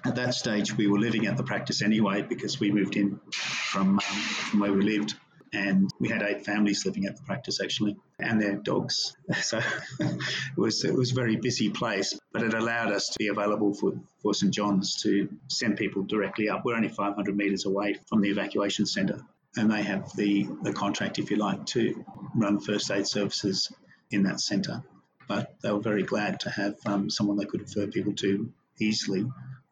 At 0.03 0.15
that 0.15 0.34
stage, 0.34 0.75
we 0.75 0.88
were 0.88 0.99
living 0.99 1.25
at 1.27 1.38
the 1.38 1.43
practice 1.43 1.81
anyway 1.81 2.21
because 2.21 2.60
we 2.60 2.71
moved 2.71 2.95
in 2.97 3.19
from, 3.31 3.99
um, 3.99 3.99
from 3.99 4.60
where 4.60 4.73
we 4.73 4.81
lived 4.81 5.15
and 5.55 5.89
we 5.99 6.10
had 6.10 6.21
eight 6.21 6.45
families 6.45 6.86
living 6.86 7.05
at 7.05 7.15
the 7.15 7.23
practice 7.23 7.62
actually, 7.62 7.95
and 8.19 8.41
their 8.41 8.55
dogs. 8.55 9.15
So 9.41 9.60
it 9.99 10.58
was 10.58 10.84
it 10.84 10.93
was 10.93 11.12
a 11.12 11.15
very 11.15 11.36
busy 11.36 11.69
place, 11.69 12.19
but 12.34 12.43
it 12.43 12.53
allowed 12.53 12.91
us 12.91 13.10
to 13.10 13.19
be 13.19 13.27
available 13.27 13.73
for, 13.73 13.93
for 14.21 14.34
St 14.34 14.53
John's 14.53 15.01
to 15.03 15.29
send 15.47 15.77
people 15.77 16.03
directly 16.03 16.49
up. 16.49 16.63
We're 16.65 16.75
only 16.75 16.89
500 16.89 17.36
metres 17.36 17.65
away 17.65 17.97
from 18.08 18.21
the 18.21 18.29
evacuation 18.29 18.86
centre, 18.86 19.21
and 19.55 19.71
they 19.71 19.84
have 19.84 20.13
the, 20.15 20.47
the 20.63 20.73
contract, 20.73 21.19
if 21.19 21.31
you 21.31 21.38
like, 21.38 21.65
to 21.67 22.03
run 22.36 22.60
first 22.60 22.91
aid 22.91 23.08
services 23.08 23.71
in 24.12 24.23
that 24.23 24.39
centre. 24.39 24.84
But 25.27 25.55
they 25.62 25.71
were 25.71 25.79
very 25.79 26.03
glad 26.03 26.41
to 26.41 26.49
have 26.49 26.75
um, 26.86 27.10
someone 27.10 27.38
they 27.38 27.45
could 27.45 27.62
refer 27.62 27.88
people 27.88 28.13
to 28.15 28.51
easily 28.79 29.25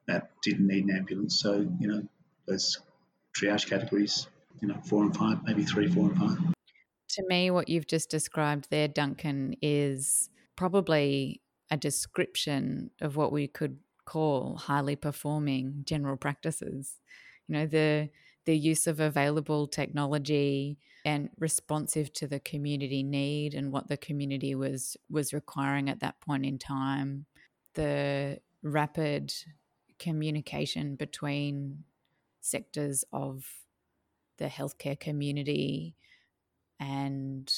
that 0.07 0.31
didn't 0.43 0.67
need 0.67 0.85
an 0.85 0.95
ambulance. 0.95 1.39
So, 1.39 1.67
you 1.79 1.87
know, 1.87 2.03
those 2.47 2.79
triage 3.37 3.67
categories 3.69 4.27
you 4.63 4.67
know, 4.67 4.79
four 4.85 5.03
and 5.03 5.15
five, 5.15 5.39
maybe 5.43 5.63
three, 5.63 5.87
four 5.87 6.09
and 6.09 6.17
five. 6.17 6.37
To 7.09 7.23
me, 7.27 7.51
what 7.51 7.69
you've 7.69 7.85
just 7.85 8.09
described 8.09 8.67
there, 8.69 8.87
Duncan, 8.87 9.55
is 9.61 10.29
probably 10.55 11.41
a 11.69 11.77
description 11.77 12.91
of 13.01 13.15
what 13.15 13.31
we 13.31 13.47
could 13.47 13.77
call 14.05 14.55
highly 14.55 14.95
performing 14.95 15.83
general 15.85 16.17
practices. 16.17 16.99
You 17.47 17.53
know, 17.55 17.65
the 17.65 18.09
the 18.45 18.57
use 18.57 18.87
of 18.87 18.99
available 18.99 19.67
technology 19.67 20.77
and 21.05 21.29
responsive 21.39 22.11
to 22.13 22.27
the 22.27 22.39
community 22.39 23.03
need 23.03 23.53
and 23.53 23.71
what 23.71 23.87
the 23.87 23.97
community 23.97 24.55
was 24.55 24.97
was 25.09 25.33
requiring 25.33 25.89
at 25.89 25.99
that 25.99 26.19
point 26.21 26.45
in 26.45 26.57
time. 26.57 27.25
The 27.75 28.39
rapid 28.61 29.33
communication 30.03 30.95
between 30.95 31.85
sectors 32.41 33.05
of 33.13 33.45
the 34.37 34.47
healthcare 34.47 34.99
community 34.99 35.95
and 36.79 37.53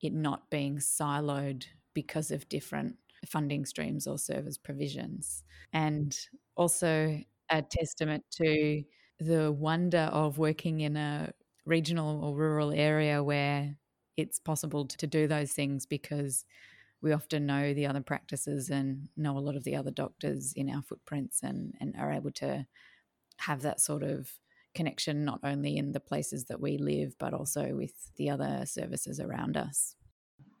it 0.00 0.12
not 0.12 0.50
being 0.50 0.78
siloed 0.78 1.64
because 1.92 2.30
of 2.30 2.48
different 2.48 2.96
funding 3.26 3.66
streams 3.66 4.06
or 4.06 4.18
service 4.18 4.56
provisions. 4.56 5.44
And 5.72 6.18
also 6.56 7.20
a 7.50 7.62
testament 7.62 8.24
to 8.32 8.82
the 9.18 9.52
wonder 9.52 10.08
of 10.12 10.38
working 10.38 10.80
in 10.80 10.96
a 10.96 11.32
regional 11.66 12.24
or 12.24 12.34
rural 12.34 12.72
area 12.72 13.22
where 13.22 13.76
it's 14.16 14.38
possible 14.38 14.86
to 14.86 15.06
do 15.06 15.26
those 15.26 15.52
things 15.52 15.84
because 15.84 16.46
we 17.02 17.12
often 17.12 17.46
know 17.46 17.74
the 17.74 17.86
other 17.86 18.00
practices 18.00 18.70
and 18.70 19.08
know 19.16 19.36
a 19.36 19.40
lot 19.40 19.56
of 19.56 19.64
the 19.64 19.76
other 19.76 19.90
doctors 19.90 20.52
in 20.56 20.70
our 20.70 20.82
footprints 20.82 21.42
and, 21.42 21.74
and 21.80 21.94
are 21.96 22.12
able 22.12 22.30
to 22.32 22.66
have 23.38 23.62
that 23.62 23.80
sort 23.80 24.02
of 24.02 24.30
connection 24.74 25.24
not 25.24 25.40
only 25.42 25.76
in 25.76 25.92
the 25.92 26.00
places 26.00 26.44
that 26.46 26.60
we 26.60 26.78
live, 26.78 27.14
but 27.18 27.32
also 27.32 27.74
with 27.74 27.92
the 28.16 28.30
other 28.30 28.64
services 28.66 29.20
around 29.20 29.56
us. 29.56 29.94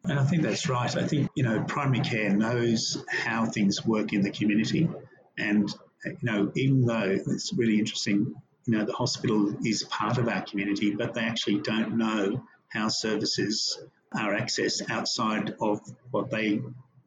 And 0.04 0.18
I 0.18 0.24
think 0.24 0.42
that's 0.42 0.68
right. 0.68 0.94
I 0.96 1.06
think, 1.06 1.30
you 1.34 1.42
know, 1.42 1.64
primary 1.64 2.00
care 2.00 2.30
knows 2.30 3.04
how 3.08 3.46
things 3.46 3.84
work 3.84 4.12
in 4.12 4.22
the 4.22 4.30
community. 4.30 4.88
And, 5.36 5.68
you 6.04 6.16
know, 6.22 6.52
even 6.54 6.84
though 6.86 7.16
it's 7.26 7.52
really 7.54 7.78
interesting, 7.78 8.34
you 8.66 8.78
know, 8.78 8.84
the 8.84 8.92
hospital 8.92 9.54
is 9.64 9.82
part 9.84 10.18
of 10.18 10.28
our 10.28 10.42
community, 10.42 10.94
but 10.94 11.14
they 11.14 11.22
actually 11.22 11.60
don't 11.60 11.96
know 11.96 12.42
how 12.68 12.88
services 12.88 13.78
are 14.14 14.34
accessed 14.34 14.90
outside 14.90 15.54
of 15.60 15.80
what 16.10 16.30
they 16.30 16.60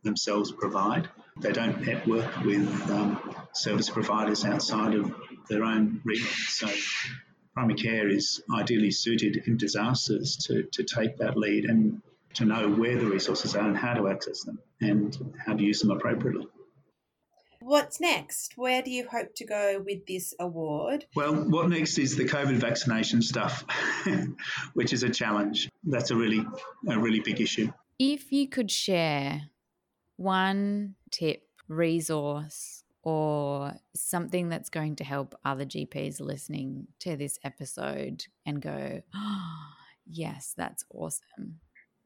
themselves 0.04 0.52
provide. 0.52 1.10
They 1.40 1.52
don't 1.52 1.86
network 1.86 2.44
with 2.44 2.68
um, 2.90 3.36
service 3.54 3.90
providers 3.90 4.46
outside 4.46 4.94
of 4.94 5.14
their 5.50 5.64
own 5.64 6.02
region. 6.04 6.28
So 6.48 6.70
primary 7.54 7.76
care 7.76 8.08
is 8.08 8.42
ideally 8.54 8.92
suited 8.92 9.44
in 9.48 9.58
disasters 9.58 10.38
to, 10.48 10.64
to 10.64 10.84
take 10.84 11.18
that 11.18 11.38
lead 11.38 11.66
and 11.66 12.02
to 12.36 12.46
know 12.46 12.70
where 12.70 12.98
the 12.98 13.06
resources 13.06 13.56
are 13.56 13.68
and 13.68 13.78
how 13.78 13.94
to 13.94 14.08
access 14.08 14.44
them 14.44 14.60
and 14.82 15.36
how 15.46 15.56
to 15.56 15.64
use 15.64 15.80
them 15.80 15.92
appropriately. 15.92 16.48
What's 17.62 18.00
next? 18.00 18.54
Where 18.58 18.82
do 18.82 18.90
you 18.90 19.08
hope 19.08 19.36
to 19.36 19.46
go 19.46 19.84
with 19.86 20.06
this 20.06 20.34
award? 20.40 21.06
Well, 21.16 21.36
what 21.36 21.70
next 21.70 21.98
is 21.98 22.16
the 22.16 22.24
COVID 22.24 22.56
vaccination 22.56 23.22
stuff, 23.22 23.66
which 24.74 24.94
is 24.94 25.04
a 25.04 25.10
challenge. 25.10 25.69
That's 25.84 26.12
a 26.12 26.16
really 26.16 26.46
a 26.88 27.00
really 27.00 27.20
big 27.20 27.42
issue. 27.42 27.72
If 27.98 28.32
you 28.32 28.48
could 28.48 28.72
share 28.72 29.50
one 30.18 30.96
tip, 31.12 31.44
resource, 31.68 32.84
or 33.04 33.74
something 33.96 34.50
that's 34.50 34.70
going 34.70 34.96
to 34.98 35.04
help 35.04 35.36
other 35.46 35.66
GPs 35.66 36.20
listening 36.20 36.88
to 37.00 37.16
this 37.16 37.40
episode 37.44 38.26
and 38.46 38.62
go, 38.62 39.02
oh, 39.16 39.56
yes, 40.06 40.54
that's 40.58 40.84
awesome. 40.94 41.60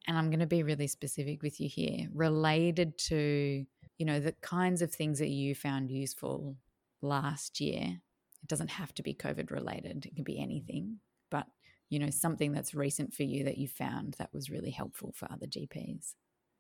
And 0.08 0.18
I'm 0.18 0.30
going 0.30 0.42
to 0.42 0.46
be 0.46 0.64
really 0.64 0.88
specific 0.88 1.42
with 1.42 1.60
you 1.60 1.68
here, 1.68 2.08
related 2.14 2.98
to, 3.10 3.66
you 3.98 4.06
know, 4.06 4.20
the 4.20 4.34
kinds 4.42 4.82
of 4.82 4.92
things 4.92 5.20
that 5.20 5.30
you 5.30 5.56
found 5.56 5.90
useful 5.90 6.58
last 7.02 7.60
year. 7.60 8.02
It 8.44 8.48
doesn't 8.48 8.72
have 8.72 8.94
to 8.96 9.04
be 9.04 9.14
COVID 9.14 9.50
related, 9.50 10.06
it 10.06 10.16
can 10.16 10.24
be 10.24 10.40
anything, 10.40 11.00
but, 11.32 11.48
you 11.94 12.00
know, 12.00 12.10
something 12.10 12.54
that's 12.54 12.74
recent 12.74 13.14
for 13.14 13.22
you 13.22 13.44
that 13.44 13.60
you 13.60 13.68
found 13.68 14.16
that 14.18 14.34
was 14.34 14.50
really 14.50 14.72
helpful 14.72 15.14
for 15.16 15.32
other 15.32 15.46
GPs. 15.46 16.16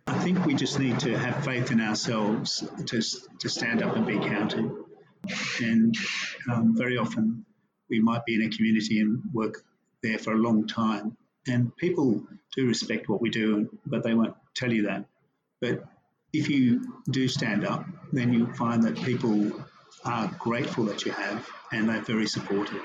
I 0.06 0.20
think 0.20 0.46
we 0.46 0.54
just 0.54 0.78
need 0.78 1.00
to 1.00 1.18
have 1.18 1.44
faith 1.44 1.72
in 1.72 1.82
ourselves 1.82 2.64
to, 2.86 3.02
to 3.40 3.50
stand 3.50 3.82
up 3.82 3.96
and 3.96 4.06
be 4.06 4.20
counted. 4.20 4.72
And 5.60 5.98
um, 6.52 6.78
very 6.78 6.98
often 6.98 7.46
we 7.90 8.00
might 8.00 8.26
be 8.26 8.36
in 8.36 8.44
a 8.44 8.50
community 8.56 9.00
and 9.00 9.24
work 9.34 9.64
there 10.04 10.20
for 10.20 10.34
a 10.34 10.38
long 10.38 10.68
time. 10.68 11.18
And 11.48 11.76
people 11.78 12.22
do 12.56 12.68
respect 12.68 13.10
what 13.10 13.20
we 13.20 13.32
do, 13.32 13.76
but 13.88 14.04
they 14.04 14.14
won't 14.14 14.36
tell 14.56 14.72
you 14.72 14.84
that. 14.84 15.06
But 15.62 15.84
if 16.32 16.48
you 16.48 16.94
do 17.10 17.28
stand 17.28 17.66
up, 17.66 17.88
then 18.12 18.34
you'll 18.34 18.54
find 18.54 18.84
that 18.84 18.96
people 18.98 19.52
are 20.06 20.28
grateful 20.40 20.84
that 20.86 21.06
you 21.06 21.12
have 21.12 21.48
and 21.72 21.90
they're 21.90 22.02
very 22.02 22.28
supportive. 22.28 22.84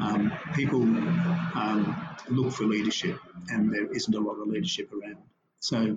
Um, 0.00 0.32
people 0.54 0.82
um, 0.82 1.96
look 2.28 2.52
for 2.52 2.64
leadership, 2.64 3.18
and 3.50 3.72
there 3.72 3.92
isn't 3.92 4.14
a 4.14 4.20
lot 4.20 4.40
of 4.40 4.48
leadership 4.48 4.90
around. 4.92 5.18
So 5.60 5.96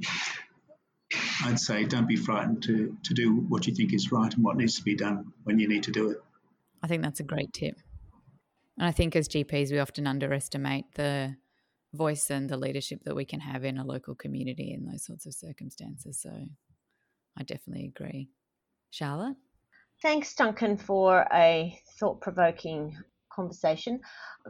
I'd 1.43 1.59
say 1.59 1.85
don't 1.85 2.07
be 2.07 2.15
frightened 2.15 2.63
to, 2.63 2.97
to 3.03 3.13
do 3.13 3.33
what 3.33 3.67
you 3.67 3.73
think 3.73 3.93
is 3.93 4.11
right 4.11 4.33
and 4.33 4.43
what 4.43 4.57
needs 4.57 4.75
to 4.75 4.83
be 4.83 4.95
done 4.95 5.31
when 5.43 5.59
you 5.59 5.67
need 5.67 5.83
to 5.83 5.91
do 5.91 6.09
it. 6.09 6.17
I 6.83 6.87
think 6.87 7.01
that's 7.01 7.19
a 7.19 7.23
great 7.23 7.53
tip. 7.53 7.77
And 8.77 8.87
I 8.87 8.91
think 8.91 9.15
as 9.15 9.27
GPs, 9.27 9.71
we 9.71 9.79
often 9.79 10.05
underestimate 10.05 10.85
the 10.95 11.35
voice 11.93 12.29
and 12.29 12.49
the 12.49 12.57
leadership 12.57 13.03
that 13.05 13.15
we 13.15 13.25
can 13.25 13.39
have 13.39 13.63
in 13.63 13.77
a 13.77 13.85
local 13.85 14.15
community 14.15 14.71
in 14.71 14.85
those 14.85 15.05
sorts 15.05 15.25
of 15.25 15.33
circumstances. 15.33 16.19
So 16.21 16.31
I 17.37 17.43
definitely 17.43 17.85
agree. 17.85 18.29
Charlotte? 18.91 19.37
Thanks, 20.01 20.35
Duncan, 20.35 20.77
for 20.77 21.25
a 21.33 21.79
thought 21.99 22.21
provoking 22.21 22.95
conversation. 23.31 23.99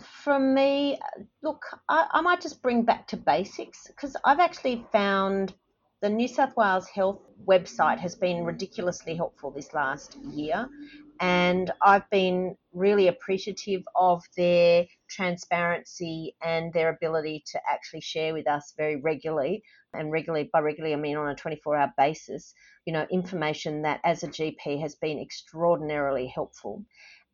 From 0.01 0.53
me, 0.53 0.99
look, 1.41 1.63
I, 1.88 2.07
I, 2.12 2.21
might 2.21 2.41
just 2.41 2.62
bring 2.62 2.83
back 2.83 3.07
to 3.07 3.17
basics 3.17 3.88
because 3.88 4.17
I've 4.25 4.41
actually 4.41 4.86
found 4.91 5.53
the 6.01 6.10
New 6.10 6.27
South 6.27 6.55
Wales 6.57 6.88
Health 6.88 7.21
website 7.45 7.97
has 7.99 8.13
been 8.13 8.43
ridiculously 8.43 9.15
helpful 9.15 9.51
this 9.51 9.73
last 9.73 10.17
year, 10.17 10.67
and 11.21 11.71
I've 11.81 12.10
been 12.10 12.57
really 12.73 13.07
appreciative 13.07 13.83
of 13.95 14.21
their 14.36 14.86
transparency 15.09 16.35
and 16.43 16.73
their 16.73 16.89
ability 16.89 17.43
to 17.51 17.59
actually 17.69 18.01
share 18.01 18.33
with 18.33 18.47
us 18.47 18.73
very 18.77 18.97
regularly, 18.97 19.63
and 19.93 20.11
regularly 20.11 20.49
by 20.51 20.59
regularly 20.59 20.93
I 20.93 20.97
mean 20.97 21.17
on 21.17 21.29
a 21.29 21.35
24-hour 21.35 21.93
basis, 21.97 22.53
you 22.85 22.93
know, 22.93 23.05
information 23.11 23.81
that 23.83 24.01
as 24.03 24.23
a 24.23 24.27
GP 24.27 24.81
has 24.81 24.95
been 24.95 25.19
extraordinarily 25.19 26.27
helpful. 26.27 26.83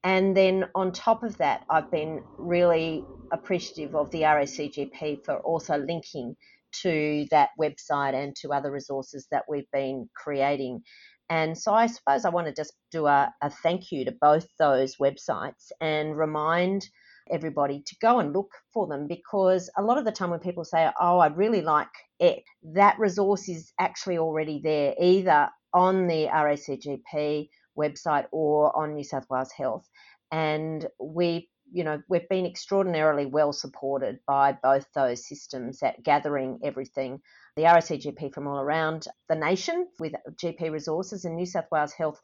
And 0.03 0.35
then 0.35 0.65
on 0.75 0.91
top 0.91 1.23
of 1.23 1.37
that, 1.37 1.63
I've 1.69 1.89
been 1.89 2.23
really 2.37 3.05
appreciative 3.31 3.95
of 3.95 4.11
the 4.11 4.23
RACGP 4.23 5.23
for 5.23 5.37
also 5.37 5.77
linking 5.77 6.35
to 6.81 7.25
that 7.31 7.49
website 7.59 8.13
and 8.13 8.35
to 8.37 8.51
other 8.51 8.71
resources 8.71 9.27
that 9.31 9.43
we've 9.47 9.69
been 9.71 10.09
creating. 10.15 10.81
And 11.29 11.57
so 11.57 11.73
I 11.73 11.87
suppose 11.87 12.25
I 12.25 12.29
want 12.29 12.47
to 12.47 12.53
just 12.53 12.73
do 12.91 13.05
a, 13.05 13.33
a 13.41 13.49
thank 13.49 13.91
you 13.91 14.05
to 14.05 14.11
both 14.11 14.47
those 14.59 14.97
websites 14.97 15.71
and 15.79 16.17
remind 16.17 16.87
everybody 17.29 17.83
to 17.85 17.95
go 18.01 18.19
and 18.19 18.33
look 18.33 18.51
for 18.73 18.87
them 18.87 19.07
because 19.07 19.69
a 19.77 19.81
lot 19.81 19.97
of 19.97 20.05
the 20.05 20.11
time 20.11 20.29
when 20.29 20.39
people 20.39 20.65
say, 20.65 20.89
Oh, 20.99 21.19
I'd 21.19 21.37
really 21.37 21.61
like 21.61 21.87
it, 22.19 22.43
that 22.73 22.99
resource 22.99 23.49
is 23.49 23.73
actually 23.79 24.17
already 24.17 24.61
there, 24.63 24.93
either 24.99 25.49
on 25.73 26.07
the 26.07 26.27
RACGP 26.27 27.49
website 27.77 28.25
or 28.31 28.75
on 28.75 28.93
New 28.93 29.03
South 29.03 29.25
Wales 29.29 29.51
Health. 29.51 29.87
And 30.31 30.87
we 30.99 31.49
you 31.73 31.83
know, 31.83 32.01
we've 32.07 32.29
been 32.29 32.45
extraordinarily 32.45 33.25
well 33.25 33.51
supported 33.51 34.19
by 34.27 34.55
both 34.61 34.85
those 34.93 35.27
systems 35.27 35.81
at 35.81 36.03
gathering 36.03 36.59
everything. 36.63 37.19
The 37.55 37.63
RACGP 37.63 38.31
from 38.31 38.47
all 38.47 38.59
around 38.59 39.07
the 39.27 39.35
nation 39.35 39.87
with 39.99 40.13
GP 40.35 40.71
resources 40.71 41.25
and 41.25 41.35
New 41.35 41.47
South 41.47 41.65
Wales 41.71 41.93
Health, 41.93 42.21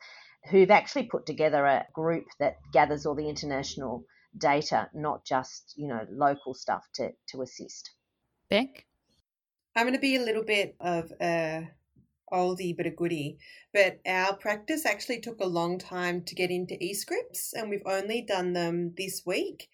who've 0.52 0.70
actually 0.70 1.08
put 1.08 1.26
together 1.26 1.66
a 1.66 1.86
group 1.94 2.26
that 2.40 2.58
gathers 2.72 3.08
all 3.08 3.16
the 3.16 3.28
international 3.28 4.04
data, 4.38 4.90
not 4.94 5.26
just, 5.26 5.74
you 5.76 5.88
know, 5.88 6.06
local 6.10 6.54
stuff 6.54 6.88
to, 6.96 7.12
to 7.30 7.42
assist. 7.42 7.92
Bek? 8.50 8.86
I'm 9.76 9.86
going 9.86 9.94
to 9.94 10.00
be 10.00 10.16
a 10.16 10.24
little 10.24 10.44
bit 10.44 10.76
of 10.80 11.12
a 11.22 11.70
oldie 12.32 12.76
but 12.76 12.86
a 12.86 12.92
goodie. 12.92 13.38
But 13.74 14.00
our 14.06 14.36
practice 14.36 14.86
actually 14.86 15.20
took 15.20 15.40
a 15.40 15.48
long 15.48 15.78
time 15.78 16.24
to 16.24 16.36
get 16.36 16.52
into 16.52 16.76
eScripts, 16.76 17.54
and 17.54 17.70
we've 17.70 17.82
only 17.86 18.22
done 18.22 18.54
them 18.54 18.94
this 18.98 19.24
week. 19.26 19.70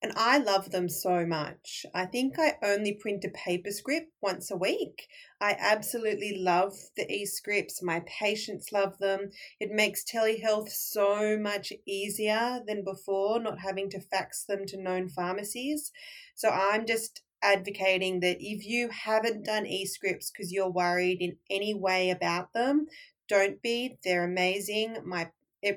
And 0.00 0.12
I 0.14 0.38
love 0.38 0.70
them 0.70 0.88
so 0.88 1.26
much. 1.26 1.84
I 1.92 2.06
think 2.06 2.38
I 2.38 2.54
only 2.62 2.92
print 2.92 3.24
a 3.24 3.30
paper 3.30 3.72
script 3.72 4.12
once 4.22 4.48
a 4.48 4.56
week. 4.56 5.08
I 5.40 5.56
absolutely 5.58 6.38
love 6.38 6.74
the 6.96 7.10
e 7.12 7.26
scripts. 7.26 7.82
My 7.82 8.02
patients 8.06 8.70
love 8.70 8.98
them. 8.98 9.30
It 9.58 9.72
makes 9.72 10.04
telehealth 10.04 10.70
so 10.70 11.36
much 11.36 11.72
easier 11.84 12.60
than 12.64 12.84
before, 12.84 13.40
not 13.40 13.58
having 13.58 13.90
to 13.90 14.00
fax 14.00 14.44
them 14.44 14.66
to 14.66 14.80
known 14.80 15.08
pharmacies. 15.08 15.90
So 16.36 16.50
I'm 16.50 16.86
just 16.86 17.22
advocating 17.42 18.20
that 18.20 18.36
if 18.40 18.64
you 18.64 18.90
haven't 18.90 19.44
done 19.44 19.66
e 19.66 19.84
scripts 19.84 20.30
because 20.30 20.52
you're 20.52 20.70
worried 20.70 21.18
in 21.20 21.36
any 21.50 21.74
way 21.74 22.10
about 22.10 22.52
them, 22.52 22.86
don't 23.28 23.60
be. 23.60 23.98
They're 24.04 24.24
amazing. 24.24 24.98
My 25.04 25.30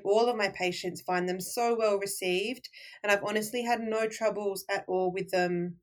all 0.04 0.28
of 0.30 0.36
my 0.36 0.50
patients 0.50 1.02
find 1.02 1.28
them 1.28 1.40
so 1.40 1.76
well 1.78 1.98
received, 1.98 2.70
and 3.04 3.12
I've 3.12 3.24
honestly 3.24 3.64
had 3.64 3.82
no 3.82 4.08
troubles 4.08 4.66
at 4.70 4.86
all 4.88 5.12
with 5.12 5.32
them 5.32 5.78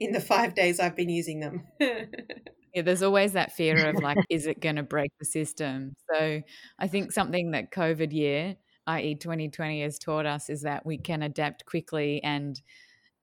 in 0.00 0.12
the 0.12 0.20
five 0.20 0.54
days 0.54 0.78
I've 0.80 0.96
been 0.96 1.08
using 1.08 1.40
them. 1.40 1.66
yeah, 1.80 2.82
there's 2.82 3.02
always 3.02 3.32
that 3.32 3.52
fear 3.52 3.88
of 3.88 3.96
like, 4.02 4.18
is 4.28 4.46
it 4.46 4.60
going 4.60 4.76
to 4.76 4.82
break 4.82 5.12
the 5.18 5.24
system? 5.24 5.94
So 6.12 6.42
I 6.78 6.86
think 6.88 7.12
something 7.12 7.52
that 7.52 7.72
COVID 7.72 8.12
year, 8.12 8.56
i.e., 8.86 9.14
2020, 9.14 9.82
has 9.82 9.98
taught 9.98 10.26
us 10.26 10.50
is 10.50 10.62
that 10.62 10.84
we 10.84 10.98
can 10.98 11.22
adapt 11.22 11.64
quickly 11.64 12.22
and 12.22 12.60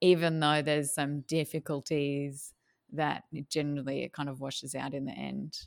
even 0.01 0.39
though 0.39 0.61
there's 0.61 0.93
some 0.93 1.21
difficulties 1.21 2.53
that 2.91 3.23
generally 3.49 4.03
it 4.03 4.13
kind 4.13 4.29
of 4.29 4.41
washes 4.41 4.75
out 4.75 4.93
in 4.93 5.05
the 5.05 5.13
end. 5.13 5.57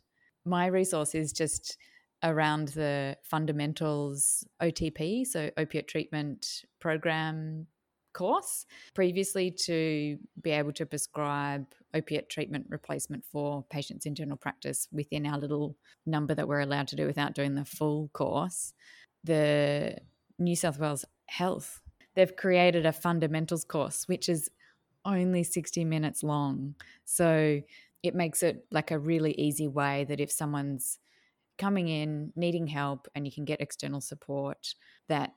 My 0.45 0.67
resource 0.67 1.15
is 1.15 1.33
just 1.33 1.79
around 2.23 2.69
the 2.69 3.17
fundamentals 3.23 4.47
OTP, 4.63 5.27
so 5.27 5.51
opiate 5.57 5.89
treatment 5.89 6.65
program 6.81 7.67
course. 8.13 8.67
Previously, 8.95 9.51
to 9.51 10.19
be 10.41 10.51
able 10.51 10.73
to 10.73 10.87
prescribe 10.87 11.67
opiate 11.95 12.29
treatment 12.29 12.67
replacement 12.69 13.25
for 13.25 13.65
patients 13.71 14.07
in 14.07 14.15
general 14.15 14.37
practice 14.37 14.89
within 14.93 15.27
our 15.27 15.39
little 15.39 15.77
number 16.05 16.35
that 16.35 16.49
we're 16.49 16.61
allowed 16.61 16.89
to 16.89 16.97
do 16.97 17.07
without 17.07 17.35
doing 17.35 17.55
the 17.55 17.65
full 17.65 18.11
course, 18.13 18.73
the 19.25 19.97
New 20.39 20.57
South 20.57 20.79
Wales 20.79 21.05
Health 21.27 21.81
they've 22.17 22.35
created 22.35 22.85
a 22.85 22.93
fundamentals 22.93 23.65
course, 23.65 24.09
which 24.09 24.29
is 24.29 24.51
only 25.05 25.45
60 25.45 25.85
minutes 25.85 26.25
long. 26.25 26.75
So 27.05 27.61
it 28.03 28.15
makes 28.15 28.43
it 28.43 28.67
like 28.73 28.91
a 28.91 28.99
really 28.99 29.33
easy 29.33 29.69
way 29.69 30.05
that 30.09 30.19
if 30.19 30.33
someone's 30.33 30.99
coming 31.59 31.89
in 31.89 32.33
needing 32.37 32.67
help 32.67 33.09
and 33.15 33.27
you 33.27 33.33
can 33.33 33.45
get 33.45 33.61
external 33.61 34.01
support, 34.01 34.75
that 35.09 35.35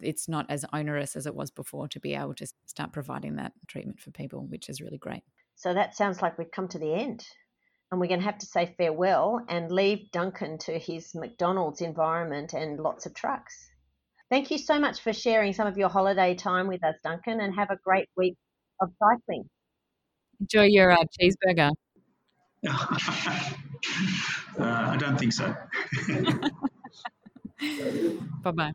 it's 0.00 0.28
not 0.28 0.46
as 0.48 0.64
onerous 0.72 1.16
as 1.16 1.26
it 1.26 1.34
was 1.34 1.50
before 1.50 1.88
to 1.88 2.00
be 2.00 2.14
able 2.14 2.34
to 2.34 2.46
start 2.66 2.92
providing 2.92 3.36
that 3.36 3.52
treatment 3.66 4.00
for 4.00 4.10
people, 4.10 4.46
which 4.46 4.68
is 4.68 4.80
really 4.80 4.98
great. 4.98 5.22
So 5.56 5.74
that 5.74 5.94
sounds 5.96 6.22
like 6.22 6.38
we've 6.38 6.50
come 6.50 6.68
to 6.68 6.78
the 6.78 6.94
end. 6.94 7.24
And 7.90 8.00
we're 8.00 8.06
going 8.06 8.20
to 8.20 8.26
have 8.26 8.38
to 8.38 8.46
say 8.46 8.74
farewell 8.78 9.44
and 9.48 9.70
leave 9.70 10.10
Duncan 10.12 10.56
to 10.58 10.78
his 10.78 11.14
McDonald's 11.14 11.82
environment 11.82 12.54
and 12.54 12.80
lots 12.80 13.04
of 13.04 13.14
trucks. 13.14 13.68
Thank 14.30 14.50
you 14.50 14.56
so 14.56 14.78
much 14.78 15.02
for 15.02 15.12
sharing 15.12 15.52
some 15.52 15.66
of 15.66 15.76
your 15.76 15.90
holiday 15.90 16.34
time 16.34 16.68
with 16.68 16.82
us, 16.82 16.94
Duncan, 17.04 17.40
and 17.40 17.54
have 17.54 17.70
a 17.70 17.76
great 17.84 18.08
week 18.16 18.36
of 18.80 18.90
cycling. 18.98 19.44
Enjoy 20.40 20.64
your 20.64 20.90
uh, 20.90 21.04
cheeseburger. 21.20 21.70
uh, 24.58 24.90
I 24.92 24.96
don't 24.96 25.18
think 25.18 25.32
so. 25.32 25.54
bye 28.42 28.52
bye. 28.52 28.72